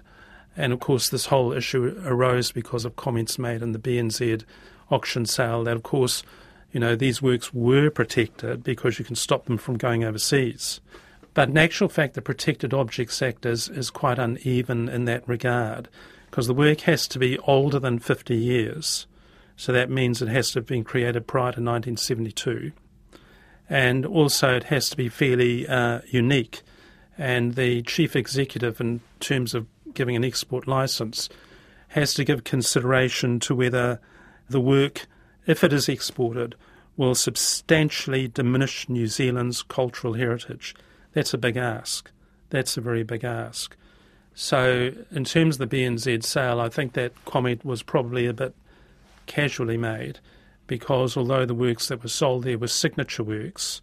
and 0.56 0.72
of 0.72 0.80
course, 0.80 1.10
this 1.10 1.26
whole 1.26 1.52
issue 1.52 2.02
arose 2.06 2.50
because 2.50 2.86
of 2.86 2.96
comments 2.96 3.38
made 3.38 3.62
in 3.62 3.74
the 3.74 3.80
BNZ 3.80 4.46
auction 4.90 5.26
sale 5.26 5.66
that, 5.66 5.76
of 5.76 5.84
course, 5.84 6.24
you 6.72 6.80
know, 6.80 6.96
these 6.96 7.22
works 7.22 7.54
were 7.54 7.90
protected 7.90 8.64
because 8.64 8.98
you 8.98 9.04
can 9.04 9.18
stop 9.18 9.44
them 9.44 9.58
from 9.58 9.78
going 9.78 10.06
overseas. 10.06 10.80
But 11.34 11.50
in 11.50 11.58
actual 11.58 11.90
fact, 11.90 12.14
the 12.14 12.22
Protected 12.22 12.74
Objects 12.74 13.22
Act 13.22 13.46
is, 13.46 13.68
is 13.68 13.90
quite 13.90 14.20
uneven 14.20 14.88
in 14.88 15.04
that 15.04 15.28
regard 15.28 15.90
because 16.30 16.48
the 16.48 16.54
work 16.54 16.80
has 16.82 17.10
to 17.10 17.20
be 17.20 17.38
older 17.40 17.78
than 17.78 18.00
50 18.00 18.38
years. 18.38 19.06
So 19.58 19.74
that 19.74 19.90
means 19.90 20.22
it 20.22 20.30
has 20.30 20.52
to 20.52 20.60
have 20.60 20.66
been 20.66 20.86
created 20.86 21.28
prior 21.28 21.52
to 21.52 21.60
1972. 21.60 22.72
And 23.70 24.06
also 24.06 24.56
it 24.56 24.66
has 24.66 24.90
to 24.90 24.98
be 24.98 25.10
fairly 25.10 25.68
uh, 25.68 26.02
unique. 26.08 26.62
And 27.18 27.56
the 27.56 27.82
chief 27.84 28.16
executive, 28.16 28.82
in 28.82 29.02
terms 29.20 29.54
of 29.54 29.68
giving 29.94 30.16
an 30.16 30.26
export 30.26 30.68
license, 30.68 31.30
has 31.90 32.14
to 32.16 32.24
give 32.24 32.44
consideration 32.44 33.40
to 33.42 33.56
whether 33.56 34.00
the 34.50 34.60
work, 34.60 35.06
if 35.46 35.64
it 35.64 35.72
is 35.72 35.88
exported, 35.88 36.56
will 36.98 37.16
substantially 37.16 38.28
diminish 38.28 38.88
New 38.90 39.08
Zealand's 39.08 39.64
cultural 39.64 40.14
heritage. 40.14 40.76
That's 41.14 41.34
a 41.34 41.38
big 41.38 41.58
ask. 41.58 42.12
That's 42.50 42.78
a 42.78 42.82
very 42.82 43.04
big 43.04 43.24
ask. 43.24 43.76
So, 44.36 44.92
in 45.12 45.26
terms 45.26 45.60
of 45.60 45.70
the 45.70 45.78
BNZ 45.78 46.24
sale, 46.24 46.60
I 46.60 46.70
think 46.70 46.94
that 46.94 47.14
comment 47.26 47.64
was 47.64 47.84
probably 47.84 48.26
a 48.26 48.34
bit 48.34 48.56
casually 49.26 49.78
made 49.78 50.20
because 50.68 51.18
although 51.18 51.46
the 51.46 51.56
works 51.56 51.88
that 51.88 52.02
were 52.02 52.10
sold 52.10 52.44
there 52.44 52.58
were 52.58 52.68
signature 52.68 53.24
works, 53.24 53.82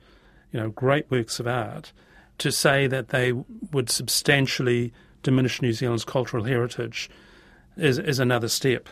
you 0.52 0.60
know, 0.60 0.70
great 0.70 1.10
works 1.10 1.40
of 1.40 1.46
art, 1.46 1.92
to 2.38 2.50
say 2.50 2.86
that 2.86 3.08
they 3.08 3.32
would 3.72 3.90
substantially 3.90 4.92
diminish 5.22 5.60
New 5.60 5.72
Zealand's 5.72 6.04
cultural 6.04 6.44
heritage 6.44 7.10
is, 7.76 7.98
is 7.98 8.18
another 8.18 8.48
step. 8.48 8.88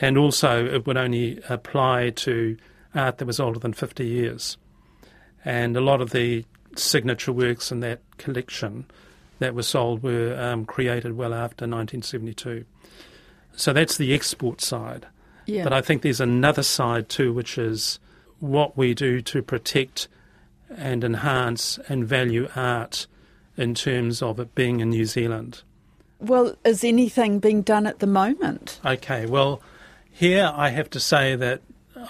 And 0.00 0.16
also, 0.18 0.64
it 0.66 0.86
would 0.86 0.96
only 0.96 1.40
apply 1.48 2.10
to 2.10 2.56
art 2.94 3.18
that 3.18 3.26
was 3.26 3.40
older 3.40 3.58
than 3.58 3.72
50 3.72 4.06
years. 4.06 4.56
And 5.44 5.76
a 5.76 5.80
lot 5.80 6.00
of 6.00 6.10
the 6.10 6.44
signature 6.76 7.32
works 7.32 7.70
in 7.70 7.80
that 7.80 8.00
collection 8.18 8.86
that 9.38 9.54
were 9.54 9.62
sold 9.62 10.02
were 10.02 10.36
um, 10.40 10.64
created 10.64 11.16
well 11.16 11.34
after 11.34 11.64
1972. 11.64 12.64
So 13.56 13.72
that's 13.72 13.96
the 13.96 14.14
export 14.14 14.60
side. 14.60 15.06
Yeah. 15.46 15.64
But 15.64 15.72
I 15.72 15.80
think 15.80 16.02
there's 16.02 16.20
another 16.20 16.62
side 16.62 17.08
too, 17.08 17.32
which 17.32 17.58
is 17.58 17.98
what 18.40 18.76
we 18.76 18.94
do 18.94 19.20
to 19.22 19.42
protect 19.42 20.08
and 20.70 21.04
enhance 21.04 21.78
and 21.88 22.06
value 22.06 22.48
art 22.56 23.06
in 23.56 23.74
terms 23.74 24.22
of 24.22 24.40
it 24.40 24.54
being 24.54 24.80
in 24.80 24.90
New 24.90 25.04
Zealand. 25.04 25.62
Well, 26.18 26.56
is 26.64 26.84
anything 26.84 27.38
being 27.38 27.62
done 27.62 27.86
at 27.86 27.98
the 27.98 28.06
moment? 28.06 28.80
Okay, 28.84 29.26
well, 29.26 29.60
here 30.10 30.50
I 30.54 30.70
have 30.70 30.90
to 30.90 31.00
say 31.00 31.36
that 31.36 31.60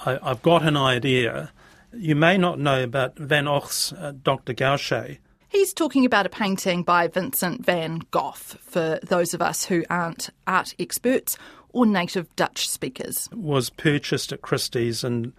I, 0.07 0.19
have 0.23 0.43
got 0.43 0.63
an 0.63 0.77
idea. 0.77 1.51
You 1.93 2.15
may 2.15 2.39
not 2.39 2.59
know 2.59 2.83
about 2.83 3.17
Van 3.19 3.45
Gogh's 3.45 3.93
uh, 3.93 4.13
Dr. 4.23 4.53
Gachet. 4.53 5.19
He's 5.49 5.73
talking 5.73 6.05
about 6.05 6.27
a 6.27 6.31
painting 6.31 6.83
by 6.83 7.07
Vincent 7.07 7.65
van 7.65 8.01
Gogh 8.11 8.33
for 8.33 8.99
those 9.05 9.35
of 9.35 9.43
us 9.43 9.65
who 9.65 9.85
aren't 9.89 10.31
art 10.47 10.75
experts 10.79 11.39
or 11.75 11.85
native 11.85 12.35
Dutch 12.37 12.69
speakers. 12.69 13.29
Was 13.35 13.69
purchased 13.69 14.33
at 14.33 14.41
Christie's 14.41 15.05
in 15.05 15.33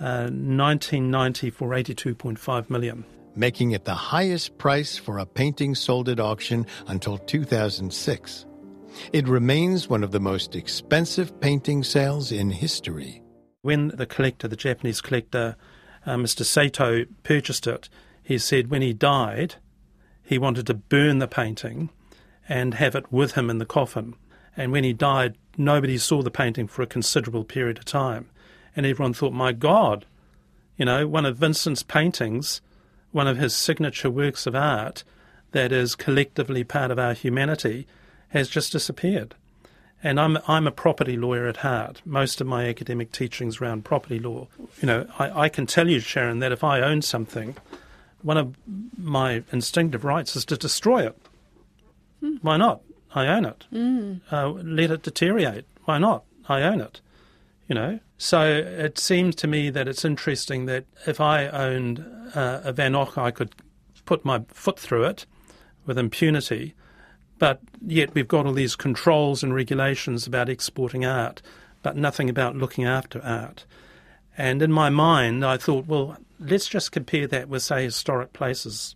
uh, 0.00 0.30
1990 0.30 1.50
for 1.50 1.68
82.5 1.70 2.70
million. 2.70 3.04
Making 3.34 3.72
it 3.72 3.84
the 3.84 3.94
highest 3.94 4.56
price 4.58 4.96
for 4.96 5.18
a 5.18 5.26
painting 5.26 5.74
sold 5.74 6.08
at 6.08 6.20
auction 6.20 6.66
until 6.86 7.18
2006. 7.18 8.46
It 9.12 9.26
remains 9.26 9.88
one 9.88 10.04
of 10.04 10.12
the 10.12 10.20
most 10.20 10.54
expensive 10.54 11.38
painting 11.40 11.82
sales 11.82 12.30
in 12.30 12.50
history. 12.50 13.22
When 13.62 13.88
the 13.88 14.06
collector, 14.06 14.48
the 14.48 14.56
Japanese 14.56 15.00
collector, 15.00 15.56
uh, 16.04 16.16
Mr. 16.16 16.44
Saito, 16.44 17.04
purchased 17.22 17.66
it, 17.66 17.88
he 18.22 18.38
said 18.38 18.70
when 18.70 18.82
he 18.82 18.92
died, 18.92 19.56
he 20.22 20.38
wanted 20.38 20.66
to 20.66 20.74
burn 20.74 21.18
the 21.18 21.28
painting 21.28 21.90
and 22.48 22.74
have 22.74 22.94
it 22.94 23.10
with 23.10 23.32
him 23.32 23.50
in 23.50 23.58
the 23.58 23.66
coffin. 23.66 24.14
And 24.56 24.72
when 24.72 24.84
he 24.84 24.92
died, 24.92 25.38
nobody 25.56 25.98
saw 25.98 26.22
the 26.22 26.30
painting 26.30 26.66
for 26.66 26.82
a 26.82 26.86
considerable 26.86 27.44
period 27.44 27.78
of 27.78 27.84
time. 27.84 28.28
And 28.74 28.86
everyone 28.86 29.14
thought, 29.14 29.32
my 29.32 29.52
God, 29.52 30.06
you 30.76 30.84
know, 30.84 31.06
one 31.06 31.26
of 31.26 31.36
Vincent's 31.36 31.82
paintings, 31.82 32.60
one 33.10 33.28
of 33.28 33.36
his 33.36 33.54
signature 33.54 34.10
works 34.10 34.46
of 34.46 34.54
art 34.54 35.04
that 35.52 35.72
is 35.72 35.94
collectively 35.94 36.64
part 36.64 36.90
of 36.90 36.98
our 36.98 37.12
humanity, 37.12 37.86
has 38.30 38.48
just 38.48 38.72
disappeared. 38.72 39.34
And 40.02 40.18
I'm 40.18 40.38
I'm 40.48 40.66
a 40.66 40.72
property 40.72 41.16
lawyer 41.16 41.46
at 41.46 41.58
heart. 41.58 42.02
Most 42.04 42.40
of 42.40 42.46
my 42.46 42.66
academic 42.66 43.12
teaching's 43.12 43.60
around 43.60 43.84
property 43.84 44.18
law. 44.18 44.48
You 44.80 44.86
know, 44.86 45.06
I, 45.18 45.42
I 45.42 45.48
can 45.48 45.66
tell 45.66 45.88
you, 45.88 46.00
Sharon, 46.00 46.40
that 46.40 46.50
if 46.50 46.64
I 46.64 46.80
own 46.80 47.02
something, 47.02 47.54
one 48.22 48.36
of 48.36 48.56
my 48.98 49.44
instinctive 49.52 50.04
rights 50.04 50.34
is 50.34 50.44
to 50.46 50.56
destroy 50.56 51.06
it. 51.06 51.16
Mm. 52.22 52.38
Why 52.42 52.56
not? 52.56 52.80
I 53.14 53.26
own 53.26 53.44
it. 53.44 53.66
Mm. 53.72 54.20
Uh, 54.30 54.50
let 54.50 54.90
it 54.90 55.02
deteriorate. 55.02 55.66
Why 55.84 55.98
not? 55.98 56.24
I 56.48 56.62
own 56.62 56.80
it. 56.80 57.00
You 57.68 57.74
know. 57.74 58.00
So 58.18 58.44
it 58.44 58.98
seems 58.98 59.34
to 59.36 59.46
me 59.46 59.70
that 59.70 59.88
it's 59.88 60.04
interesting 60.04 60.66
that 60.66 60.84
if 61.06 61.20
I 61.20 61.48
owned 61.48 62.04
uh, 62.34 62.60
a 62.64 62.72
Van 62.72 62.92
Gogh, 62.92 63.10
I 63.16 63.30
could 63.30 63.54
put 64.04 64.24
my 64.24 64.42
foot 64.48 64.78
through 64.78 65.04
it 65.04 65.26
with 65.86 65.98
impunity. 65.98 66.74
But 67.38 67.60
yet 67.84 68.14
we've 68.14 68.28
got 68.28 68.46
all 68.46 68.52
these 68.52 68.76
controls 68.76 69.42
and 69.42 69.52
regulations 69.52 70.26
about 70.26 70.48
exporting 70.48 71.04
art, 71.04 71.42
but 71.82 71.96
nothing 71.96 72.30
about 72.30 72.56
looking 72.56 72.84
after 72.84 73.20
art. 73.24 73.64
And 74.38 74.62
in 74.62 74.70
my 74.70 74.90
mind, 74.90 75.44
I 75.44 75.56
thought, 75.56 75.86
well, 75.86 76.16
let's 76.38 76.68
just 76.68 76.92
compare 76.92 77.26
that 77.26 77.48
with, 77.48 77.62
say, 77.62 77.84
historic 77.84 78.32
places, 78.32 78.94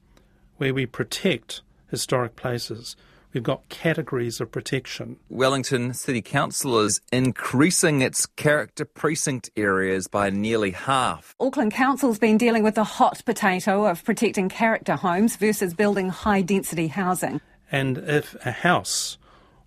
where 0.59 0.73
we 0.73 0.87
protect 0.87 1.63
historic 1.91 2.37
places. 2.37 2.95
We've 3.37 3.43
got 3.43 3.69
categories 3.69 4.41
of 4.41 4.51
protection. 4.51 5.19
Wellington 5.29 5.93
City 5.93 6.23
Council 6.23 6.79
is 6.79 7.03
increasing 7.13 8.01
its 8.01 8.25
character 8.25 8.87
precinct 8.87 9.51
areas 9.59 10.09
by 10.09 10.31
nearly 10.31 10.71
half. 10.71 11.35
Auckland 11.39 11.73
Council's 11.73 12.19
been 12.19 12.39
dealing 12.39 12.63
with 12.63 12.77
the 12.77 12.85
hot 12.85 13.23
potato 13.27 13.85
of 13.85 14.03
protecting 14.05 14.49
character 14.49 14.97
homes 14.97 15.37
versus 15.37 15.75
building 15.75 16.09
high 16.09 16.41
density 16.41 16.87
housing. 16.87 17.43
And 17.71 17.99
if 17.99 18.35
a 18.47 18.53
house 18.53 19.19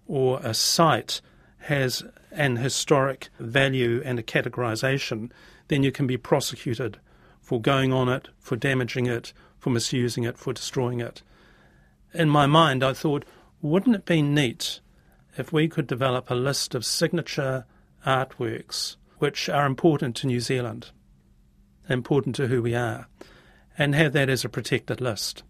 or 0.07 0.39
a 0.41 0.55
site 0.55 1.21
has 1.59 2.03
an 2.31 2.55
historic 2.55 3.29
value 3.37 4.01
and 4.03 4.17
a 4.17 4.23
categorisation, 4.23 5.29
then 5.67 5.83
you 5.83 5.91
can 5.91 6.07
be 6.07 6.17
prosecuted 6.17 6.97
for 7.39 7.61
going 7.61 7.93
on 7.93 8.09
it, 8.09 8.29
for 8.39 8.55
damaging 8.55 9.05
it, 9.05 9.31
for 9.59 9.69
misusing 9.69 10.23
it, 10.23 10.39
for 10.39 10.53
destroying 10.53 11.01
it. 11.01 11.21
In 12.15 12.29
my 12.29 12.47
mind, 12.47 12.83
I 12.83 12.93
thought, 12.93 13.25
wouldn't 13.61 13.95
it 13.95 14.05
be 14.05 14.21
neat 14.21 14.79
if 15.37 15.51
we 15.51 15.67
could 15.67 15.87
develop 15.87 16.29
a 16.29 16.35
list 16.35 16.75
of 16.75 16.85
signature 16.85 17.65
artworks 18.05 18.95
which 19.17 19.49
are 19.49 19.65
important 19.65 20.15
to 20.17 20.27
New 20.27 20.39
Zealand, 20.39 20.91
important 21.89 22.35
to 22.35 22.47
who 22.47 22.61
we 22.61 22.73
are, 22.73 23.07
and 23.77 23.95
have 23.95 24.13
that 24.13 24.29
as 24.29 24.45
a 24.45 24.49
protected 24.49 25.01
list? 25.01 25.43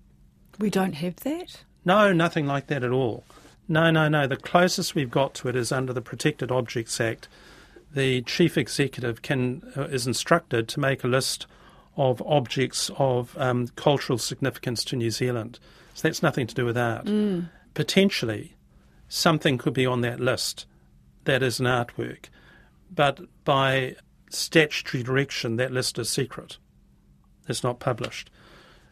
We 0.60 0.70
don't 0.70 0.94
have 0.94 1.18
that? 1.18 1.64
No, 1.86 2.12
nothing 2.12 2.46
like 2.46 2.68
that 2.68 2.84
at 2.84 2.92
all. 2.92 3.24
No, 3.68 3.92
no, 3.92 4.10
no. 4.10 4.28
The 4.28 4.36
closest 4.38 4.96
we've 4.96 5.12
got 5.12 5.34
to 5.36 5.48
it 5.48 5.56
is 5.56 5.72
under 5.72 5.94
the 5.94 6.02
Protected 6.02 6.52
Objects 6.52 7.00
Act. 7.00 7.28
The 7.94 8.22
chief 8.24 8.58
executive 8.58 9.22
can 9.22 9.62
uh, 9.78 9.84
is 9.84 10.08
instructed 10.08 10.68
to 10.70 10.80
make 10.80 11.04
a 11.04 11.08
list 11.08 11.46
of 11.96 12.22
objects 12.26 12.90
of 12.98 13.38
um, 13.38 13.68
cultural 13.76 14.18
significance 14.18 14.84
to 14.86 14.96
New 14.96 15.12
Zealand. 15.12 15.60
So 15.94 16.08
that's 16.08 16.24
nothing 16.24 16.48
to 16.48 16.56
do 16.56 16.66
with 16.66 16.78
art. 16.78 17.06
Mm. 17.06 17.50
Potentially, 17.74 18.56
something 19.08 19.58
could 19.58 19.74
be 19.74 19.86
on 19.86 20.02
that 20.02 20.20
list 20.20 20.66
that 21.26 21.44
is 21.44 21.60
an 21.60 21.66
artwork, 21.66 22.26
but 22.94 23.20
by 23.44 23.96
statutory 24.30 25.04
direction, 25.04 25.56
that 25.58 25.72
list 25.72 26.00
is 26.00 26.10
secret. 26.10 26.58
It's 27.48 27.64
not 27.64 27.80
published. 27.80 28.30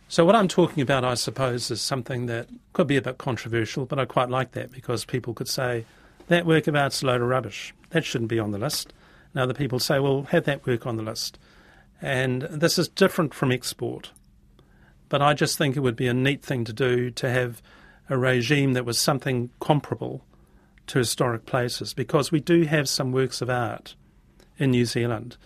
So, 0.10 0.26
what 0.26 0.36
I'm 0.36 0.48
talking 0.48 0.82
about, 0.82 1.04
I 1.04 1.16
suppose, 1.16 1.70
is 1.70 1.82
something 1.82 2.28
that 2.28 2.48
could 2.74 2.88
be 2.88 2.98
a 2.98 3.02
bit 3.02 3.18
controversial, 3.18 3.86
but 3.86 4.00
I 4.00 4.06
quite 4.06 4.30
like 4.30 4.54
that 4.54 4.72
because 4.72 5.04
people 5.04 5.34
could 5.34 5.50
say, 5.50 5.86
that 6.28 6.46
work 6.46 6.68
of 6.68 6.76
art's 6.76 7.02
a 7.02 7.06
load 7.06 7.22
of 7.22 7.28
rubbish. 7.28 7.74
That 7.90 8.06
shouldn't 8.06 8.30
be 8.30 8.40
on 8.40 8.52
the 8.52 8.58
list. 8.58 8.94
And 9.34 9.42
other 9.42 9.54
people 9.54 9.80
say, 9.80 10.00
well, 10.00 10.24
have 10.24 10.46
that 10.46 10.66
work 10.66 10.86
on 10.86 10.98
the 10.98 11.04
list. 11.04 11.38
And 12.02 12.44
this 12.44 12.78
is 12.78 12.88
different 12.88 13.34
from 13.34 13.52
export. 13.52 14.12
But 15.10 15.22
I 15.22 15.34
just 15.34 15.58
think 15.58 15.76
it 15.76 15.82
would 15.82 15.96
be 15.96 16.08
a 16.08 16.14
neat 16.14 16.44
thing 16.44 16.66
to 16.66 16.74
do 16.74 17.10
to 17.12 17.30
have 17.30 17.62
a 18.10 18.18
regime 18.18 18.74
that 18.74 18.86
was 18.86 19.00
something 19.00 19.50
comparable 19.60 20.24
to 20.88 21.00
historic 21.00 21.46
places 21.46 21.94
because 21.94 22.32
we 22.32 22.40
do 22.40 22.64
have 22.64 22.88
some 22.88 23.12
works 23.12 23.42
of 23.42 23.50
art 23.50 23.96
in 24.58 24.72
New 24.72 24.86
Zealand 24.86 25.38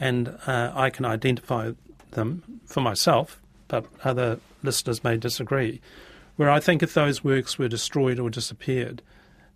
and 0.00 0.36
uh, 0.46 0.72
I 0.74 0.90
can 0.90 1.04
identify 1.04 1.72
them 2.12 2.60
for 2.66 2.80
myself, 2.80 3.40
but 3.68 3.84
other 4.04 4.38
listeners 4.62 5.02
may 5.04 5.16
disagree. 5.16 5.80
Where 6.36 6.50
I 6.50 6.60
think 6.60 6.82
if 6.82 6.94
those 6.94 7.24
works 7.24 7.58
were 7.58 7.68
destroyed 7.68 8.18
or 8.18 8.30
disappeared, 8.30 9.02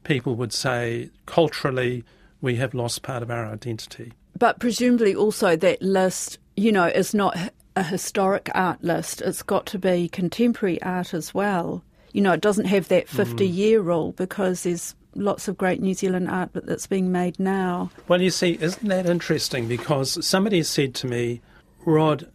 people 0.05 0.35
would 0.35 0.53
say 0.53 1.11
culturally 1.27 2.05
we 2.41 2.57
have 2.57 2.75
lost 2.75 3.03
part 3.03 3.23
of 3.23 3.31
our 3.31 3.47
identity. 3.47 4.13
But 4.37 4.59
presumably 4.59 5.15
also 5.15 5.55
that 5.57 5.81
list, 5.81 6.39
you 6.57 6.73
know, 6.73 6.87
is 6.87 7.15
not 7.15 7.37
a 7.77 7.83
historic 7.85 8.51
art 8.55 8.83
list. 8.83 9.23
It's 9.23 9.43
got 9.43 9.67
to 9.67 9.79
be 9.79 10.09
contemporary 10.09 10.83
art 10.83 11.15
as 11.15 11.33
well. 11.33 11.85
You 12.13 12.21
know, 12.21 12.33
it 12.33 12.41
doesn't 12.41 12.67
have 12.67 12.89
that 12.89 13.09
50 13.09 13.49
Mm. 13.49 13.55
year 13.55 13.81
rule 13.81 14.13
because 14.13 14.63
there's 14.63 14.95
lots 15.15 15.49
of 15.49 15.57
great 15.59 15.81
New 15.81 15.95
Zealand 15.95 16.29
art 16.29 16.51
that's 16.55 16.87
being 16.87 17.13
made 17.13 17.39
now. 17.39 17.91
Well, 18.09 18.23
you 18.23 18.31
see, 18.31 18.59
isn't 18.61 18.89
that 18.89 19.07
interesting? 19.07 19.69
Because 19.69 20.25
somebody 20.27 20.63
said 20.63 20.95
to 20.97 21.07
me, 21.07 21.41
Rod, 21.85 22.29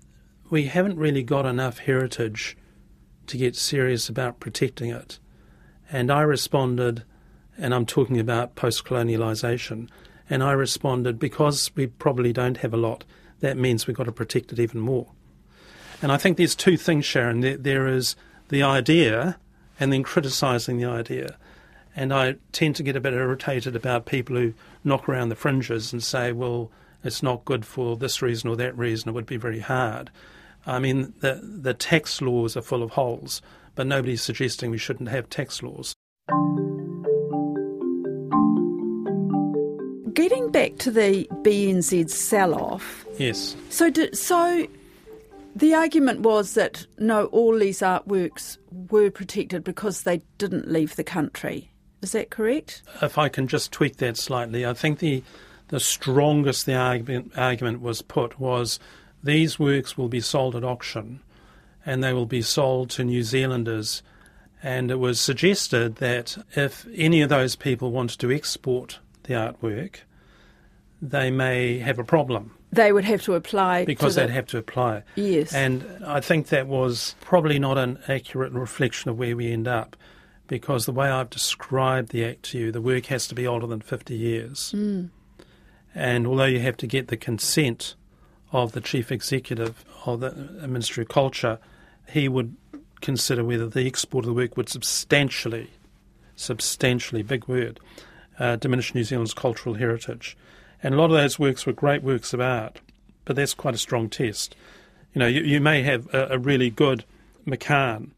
we 0.50 0.66
haven't 0.66 0.98
really 0.98 1.24
got 1.24 1.46
enough 1.46 1.80
heritage 1.80 2.58
to 3.28 3.38
get 3.38 3.56
serious 3.56 4.10
about 4.10 4.40
protecting 4.40 4.90
it. 4.90 5.20
And 5.92 6.12
I 6.12 6.22
responded, 6.22 7.04
and 7.58 7.74
I'm 7.74 7.86
talking 7.86 8.20
about 8.20 8.56
post 8.56 8.86
colonialisation, 8.86 9.90
and 10.30 10.44
I 10.44 10.52
responded, 10.52 11.20
because 11.20 11.72
we 11.76 11.88
probably 11.88 12.34
don't 12.34 12.58
have 12.58 12.74
a 12.74 12.78
lot, 12.78 13.04
that 13.40 13.58
means 13.58 13.88
we've 13.88 13.96
got 13.98 14.06
to 14.06 14.12
protect 14.12 14.52
it 14.52 14.60
even 14.60 14.82
more. 14.82 15.08
And 16.02 16.12
I 16.12 16.18
think 16.18 16.38
there's 16.38 16.56
two 16.56 16.78
things, 16.78 17.06
Sharon. 17.06 17.40
There, 17.42 17.58
there 17.58 17.88
is 17.88 18.16
the 18.50 18.64
idea 18.64 19.38
and 19.80 19.92
then 19.92 20.04
criticising 20.04 20.78
the 20.78 20.86
idea. 20.86 21.38
And 21.96 22.14
I 22.14 22.36
tend 22.52 22.76
to 22.76 22.84
get 22.84 22.96
a 22.96 23.02
bit 23.02 23.14
irritated 23.14 23.76
about 23.76 24.06
people 24.06 24.36
who 24.36 24.54
knock 24.84 25.10
around 25.10 25.30
the 25.30 25.36
fringes 25.36 25.92
and 25.92 26.04
say, 26.04 26.32
well, 26.32 26.72
it's 27.04 27.24
not 27.24 27.46
good 27.46 27.66
for 27.66 27.96
this 27.96 28.22
reason 28.22 28.50
or 28.50 28.56
that 28.58 28.78
reason, 28.78 29.10
it 29.10 29.14
would 29.14 29.26
be 29.26 29.38
very 29.38 29.60
hard. 29.60 30.10
I 30.66 30.80
mean, 30.80 31.14
the, 31.22 31.42
the 31.42 31.74
tax 31.74 32.22
laws 32.22 32.58
are 32.58 32.62
full 32.62 32.84
of 32.84 32.92
holes, 32.92 33.42
but 33.76 33.88
nobody's 33.88 34.22
suggesting 34.22 34.70
we 34.70 34.78
shouldn't 34.78 35.10
have 35.10 35.30
tax 35.30 35.64
laws. 35.64 35.96
Getting 40.14 40.52
back 40.52 40.78
to 40.80 40.92
the 40.92 41.28
BNZ 41.44 42.10
sell 42.10 42.54
off. 42.54 43.06
Yes. 43.18 43.56
So, 43.70 43.90
did, 43.90 44.18
so 44.18 44.68
the 45.56 45.74
argument 45.74 46.22
was 46.22 46.54
that 46.56 46.86
no, 46.98 47.26
all 47.28 47.58
these 47.58 47.80
artworks 47.80 48.58
were 48.92 49.10
protected 49.12 49.64
because 49.64 50.04
they 50.04 50.22
didn't 50.38 50.72
leave 50.72 50.96
the 50.96 51.04
country. 51.04 51.70
Is 52.02 52.12
that 52.12 52.30
correct? 52.30 52.84
If 53.02 53.18
I 53.18 53.30
can 53.30 53.48
just 53.48 53.72
tweak 53.72 53.98
that 53.98 54.18
slightly, 54.18 54.66
I 54.66 54.74
think 54.74 55.00
the 55.00 55.24
the 55.70 55.80
strongest 55.80 56.66
the 56.66 56.76
argument, 56.76 57.34
argument 57.38 57.82
was 57.82 58.02
put 58.02 58.40
was 58.40 58.80
these 59.22 59.60
works 59.60 59.98
will 59.98 60.08
be 60.08 60.22
sold 60.22 60.56
at 60.56 60.64
auction 60.64 61.22
and 61.86 62.04
they 62.04 62.14
will 62.14 62.26
be 62.26 62.42
sold 62.42 62.90
to 62.92 63.04
New 63.04 63.24
Zealanders. 63.24 64.02
And 64.64 64.90
it 64.92 65.00
was 65.00 65.20
suggested 65.20 65.98
that 65.98 66.38
if 66.56 66.88
any 66.94 67.22
of 67.22 67.30
those 67.30 67.56
people 67.56 67.92
wanted 67.92 68.20
to 68.20 68.32
export 68.32 69.00
the 69.24 69.34
artwork, 69.34 69.98
they 71.02 71.30
may 71.30 71.80
have 71.80 72.00
a 72.00 72.04
problem. 72.04 72.57
They 72.72 72.92
would 72.92 73.06
have 73.06 73.22
to 73.24 73.36
apply 73.36 73.86
because 73.86 74.16
to 74.16 74.22
they'd 74.22 74.28
the, 74.28 74.34
have 74.34 74.48
to 74.48 74.58
apply. 74.58 75.04
Yes. 75.16 75.54
And 75.54 75.86
I 76.06 76.20
think 76.20 76.48
that 76.48 76.68
was 76.68 77.16
probably 77.22 77.60
not 77.60 77.78
an 77.78 78.00
accurate 78.08 78.52
reflection 78.52 79.10
of 79.10 79.18
where 79.18 79.36
we 79.36 79.52
end 79.52 79.68
up 79.68 79.96
because 80.48 80.86
the 80.86 80.92
way 80.92 81.10
I've 81.10 81.30
described 81.30 82.10
the 82.10 82.26
Act 82.26 82.44
to 82.44 82.58
you, 82.58 82.72
the 82.72 82.82
work 82.82 83.08
has 83.08 83.28
to 83.28 83.36
be 83.36 83.46
older 83.46 83.68
than 83.68 83.82
50 83.82 84.16
years. 84.16 84.74
Mm. 84.76 85.10
And 85.94 86.28
although 86.28 86.46
you 86.46 86.60
have 86.60 86.78
to 86.78 86.88
get 86.88 87.08
the 87.08 87.18
consent 87.18 87.96
of 88.52 88.72
the 88.72 88.82
chief 88.82 89.12
executive 89.12 89.84
of 90.06 90.20
the 90.22 90.32
Ministry 90.68 91.04
of 91.04 91.10
Culture, 91.10 91.60
he 92.10 92.30
would 92.30 92.56
consider 93.02 93.44
whether 93.44 93.68
the 93.68 93.86
export 93.86 94.26
of 94.26 94.28
the 94.28 94.34
work 94.34 94.58
would 94.58 94.70
substantially, 94.70 95.70
substantially, 96.36 97.24
big 97.24 97.48
word, 97.48 97.80
uh, 98.40 98.56
diminish 98.56 98.96
New 98.96 99.04
Zealand's 99.04 99.34
cultural 99.34 99.76
heritage. 99.76 100.38
And 100.84 100.94
a 100.94 100.98
lot 100.98 101.06
of 101.06 101.18
those 101.18 101.40
works 101.40 101.66
were 101.66 101.74
great 101.74 102.04
works 102.04 102.34
of 102.34 102.42
art, 102.42 102.80
but 103.26 103.36
that's 103.36 103.54
quite 103.54 103.74
a 103.74 103.80
strong 103.80 104.10
test. 104.10 104.56
You 105.14 105.20
know, 105.20 105.28
you, 105.28 105.42
you 105.42 105.60
may 105.60 105.82
have 105.84 106.14
a, 106.14 106.28
a 106.32 106.38
really 106.38 106.70
good 106.70 107.04
McCahon, 107.48 108.12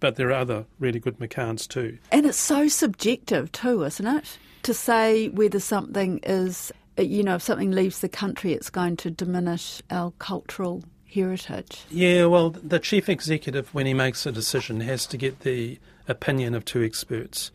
but 0.00 0.16
there 0.16 0.28
are 0.28 0.32
other 0.32 0.64
really 0.78 1.00
good 1.00 1.18
McCahons 1.18 1.68
too. 1.68 1.98
And 2.10 2.24
it's 2.24 2.38
so 2.38 2.68
subjective 2.68 3.52
too, 3.52 3.84
isn't 3.84 4.06
it? 4.06 4.38
To 4.62 4.74
say 4.74 5.28
whether 5.28 5.60
something 5.60 6.20
is, 6.22 6.72
uh, 6.98 7.02
you 7.02 7.22
know, 7.22 7.36
if 7.36 7.42
something 7.42 7.72
leaves 7.72 8.00
the 8.00 8.08
country, 8.08 8.52
it's 8.52 8.70
going 8.70 8.96
to 8.98 9.10
diminish 9.10 9.82
our 9.90 10.12
cultural 10.18 10.82
heritage. 11.12 11.84
Yeah, 11.90 12.26
well, 12.26 12.50
the 12.50 12.78
chief 12.78 13.08
executive, 13.08 13.72
when 13.74 13.86
he 13.86 13.94
makes 13.94 14.26
a 14.26 14.32
decision, 14.32 14.80
has 14.80 15.06
to 15.06 15.16
get 15.16 15.40
the 15.40 15.78
opinion 16.06 16.54
of 16.54 16.64
two 16.64 16.82
experts. 16.82 17.50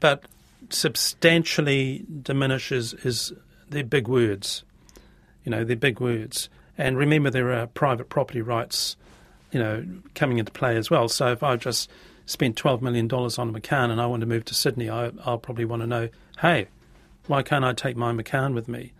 But 0.00 0.24
substantially 0.70 2.04
diminishes 2.22 2.94
is 3.04 3.32
they're 3.72 3.84
big 3.84 4.08
words. 4.08 4.64
You 5.44 5.50
know, 5.50 5.64
they're 5.64 5.76
big 5.76 6.00
words. 6.00 6.48
And 6.78 6.96
remember, 6.96 7.30
there 7.30 7.52
are 7.52 7.66
private 7.66 8.08
property 8.08 8.40
rights, 8.40 8.96
you 9.50 9.58
know, 9.58 9.84
coming 10.14 10.38
into 10.38 10.52
play 10.52 10.76
as 10.76 10.90
well. 10.90 11.08
So 11.08 11.32
if 11.32 11.42
I 11.42 11.56
just 11.56 11.90
spent 12.26 12.56
$12 12.56 12.82
million 12.82 13.12
on 13.12 13.22
a 13.22 13.60
McCahon 13.60 13.90
and 13.90 14.00
I 14.00 14.06
want 14.06 14.20
to 14.20 14.26
move 14.26 14.44
to 14.46 14.54
Sydney, 14.54 14.88
I, 14.88 15.08
will 15.08 15.38
probably 15.38 15.64
want 15.64 15.82
to 15.82 15.86
know, 15.86 16.08
hey, 16.40 16.68
why 17.26 17.42
can't 17.42 17.64
I 17.64 17.72
take 17.72 17.96
my 17.96 18.12
McCahon 18.12 18.54
with 18.54 18.68
me? 18.68 18.92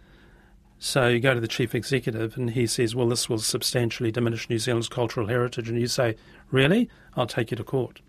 So 0.79 1.07
you 1.07 1.21
go 1.21 1.33
to 1.33 1.41
the 1.41 1.49
chief 1.49 1.77
executive 1.77 2.37
and 2.37 2.51
he 2.51 2.67
says, 2.67 2.95
well, 2.95 3.09
this 3.09 3.29
will 3.29 3.39
substantially 3.39 4.11
diminish 4.11 4.51
New 4.51 4.59
Zealand's 4.59 4.89
cultural 4.89 5.29
heritage. 5.29 5.69
And 5.69 5.81
you 5.81 5.87
say, 5.87 6.17
really? 6.51 6.91
I'll 7.17 7.29
take 7.29 7.53
you 7.53 7.57
to 7.57 7.65
court. 7.65 8.01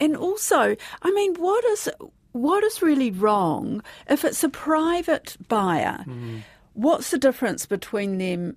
And 0.00 0.16
also, 0.16 0.76
I 1.02 1.10
mean, 1.12 1.36
what 1.36 1.64
is 1.64 1.88
what 2.32 2.64
is 2.64 2.82
really 2.82 3.10
wrong 3.10 3.82
if 4.08 4.24
it's 4.24 4.44
a 4.44 4.48
private 4.48 5.36
buyer? 5.48 6.04
Mm. 6.06 6.42
What's 6.74 7.10
the 7.10 7.18
difference 7.18 7.66
between 7.66 8.18
them 8.18 8.56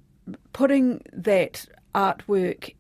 putting 0.54 1.02
that 1.14 1.66
artwork 1.96 2.76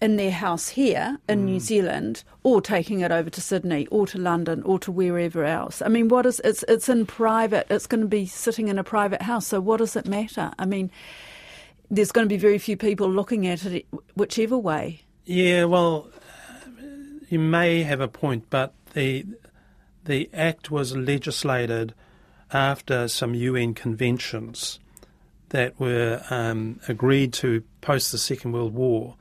in 0.00 0.16
their 0.16 0.30
house 0.30 0.68
here 0.68 1.18
in 1.28 1.40
mm. 1.40 1.44
New 1.44 1.60
Zealand 1.60 2.22
or 2.42 2.60
taking 2.60 3.00
it 3.00 3.10
over 3.10 3.30
to 3.30 3.40
Sydney 3.40 3.86
or 3.88 4.06
to 4.06 4.18
London 4.18 4.62
or 4.62 4.78
to 4.80 4.92
wherever 4.92 5.44
else? 5.44 5.82
I 5.82 5.88
mean, 5.88 6.08
what 6.08 6.26
is 6.26 6.40
it's 6.44 6.64
it's 6.68 6.88
in 6.88 7.06
private. 7.06 7.66
It's 7.70 7.86
going 7.86 8.02
to 8.02 8.06
be 8.06 8.26
sitting 8.26 8.68
in 8.68 8.78
a 8.78 8.84
private 8.84 9.22
house. 9.22 9.46
So 9.46 9.60
what 9.60 9.78
does 9.78 9.96
it 9.96 10.06
matter? 10.06 10.52
I 10.58 10.66
mean, 10.66 10.90
there's 11.90 12.12
going 12.12 12.24
to 12.24 12.32
be 12.32 12.38
very 12.38 12.58
few 12.58 12.76
people 12.76 13.10
looking 13.10 13.46
at 13.46 13.64
it 13.64 13.86
whichever 14.14 14.58
way. 14.58 15.02
Yeah, 15.24 15.64
well, 15.64 16.08
you 17.28 17.38
may 17.38 17.82
have 17.82 18.00
a 18.00 18.08
point, 18.08 18.48
but 18.48 18.72
the 18.94 19.26
the 20.06 20.30
act 20.32 20.70
was 20.70 20.96
legislated 20.96 21.94
after 22.52 23.08
some 23.08 23.34
UN 23.34 23.74
conventions 23.74 24.78
that 25.50 25.78
were 25.78 26.22
um, 26.30 26.80
agreed 26.88 27.32
to 27.34 27.62
post 27.80 28.12
the 28.12 28.18
Second 28.18 28.52
World 28.52 28.74
War, 28.74 29.16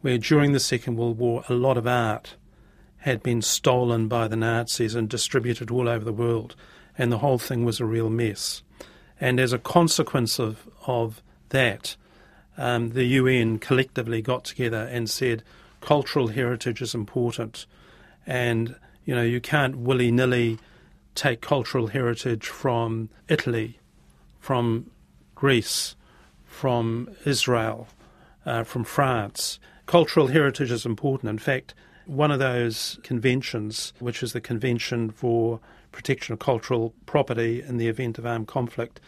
where 0.00 0.18
during 0.18 0.52
the 0.52 0.60
Second 0.60 0.96
World 0.96 1.18
War 1.18 1.44
a 1.48 1.54
lot 1.54 1.76
of 1.76 1.86
art 1.86 2.36
had 2.98 3.22
been 3.22 3.42
stolen 3.42 4.08
by 4.08 4.28
the 4.28 4.36
Nazis 4.36 4.94
and 4.94 5.08
distributed 5.08 5.70
all 5.70 5.88
over 5.88 6.04
the 6.04 6.12
world, 6.12 6.56
and 6.96 7.12
the 7.12 7.18
whole 7.18 7.38
thing 7.38 7.64
was 7.64 7.80
a 7.80 7.86
real 7.86 8.10
mess. 8.10 8.62
And 9.20 9.40
as 9.40 9.52
a 9.52 9.58
consequence 9.58 10.38
of, 10.38 10.68
of 10.86 11.22
that, 11.50 11.96
um, 12.56 12.90
the 12.90 13.04
UN 13.04 13.58
collectively 13.58 14.20
got 14.20 14.44
together 14.44 14.88
and 14.90 15.08
said 15.08 15.42
cultural 15.80 16.28
heritage 16.28 16.82
is 16.82 16.94
important, 16.94 17.66
and 18.26 18.74
you 19.08 19.14
know, 19.14 19.22
you 19.22 19.40
can't 19.40 19.78
willy 19.78 20.10
nilly 20.10 20.58
take 21.14 21.40
cultural 21.40 21.86
heritage 21.86 22.46
from 22.46 23.08
Italy, 23.26 23.78
from 24.38 24.90
Greece, 25.34 25.96
from 26.44 27.08
Israel, 27.24 27.88
uh, 28.44 28.64
from 28.64 28.84
France. 28.84 29.58
Cultural 29.86 30.26
heritage 30.26 30.70
is 30.70 30.84
important. 30.84 31.30
In 31.30 31.38
fact, 31.38 31.72
one 32.04 32.30
of 32.30 32.38
those 32.38 32.98
conventions, 33.02 33.94
which 33.98 34.22
is 34.22 34.34
the 34.34 34.42
Convention 34.42 35.10
for 35.10 35.58
Protection 35.90 36.34
of 36.34 36.38
Cultural 36.38 36.92
Property 37.06 37.62
in 37.62 37.78
the 37.78 37.88
Event 37.88 38.18
of 38.18 38.26
Armed 38.26 38.46
Conflict, 38.46 39.00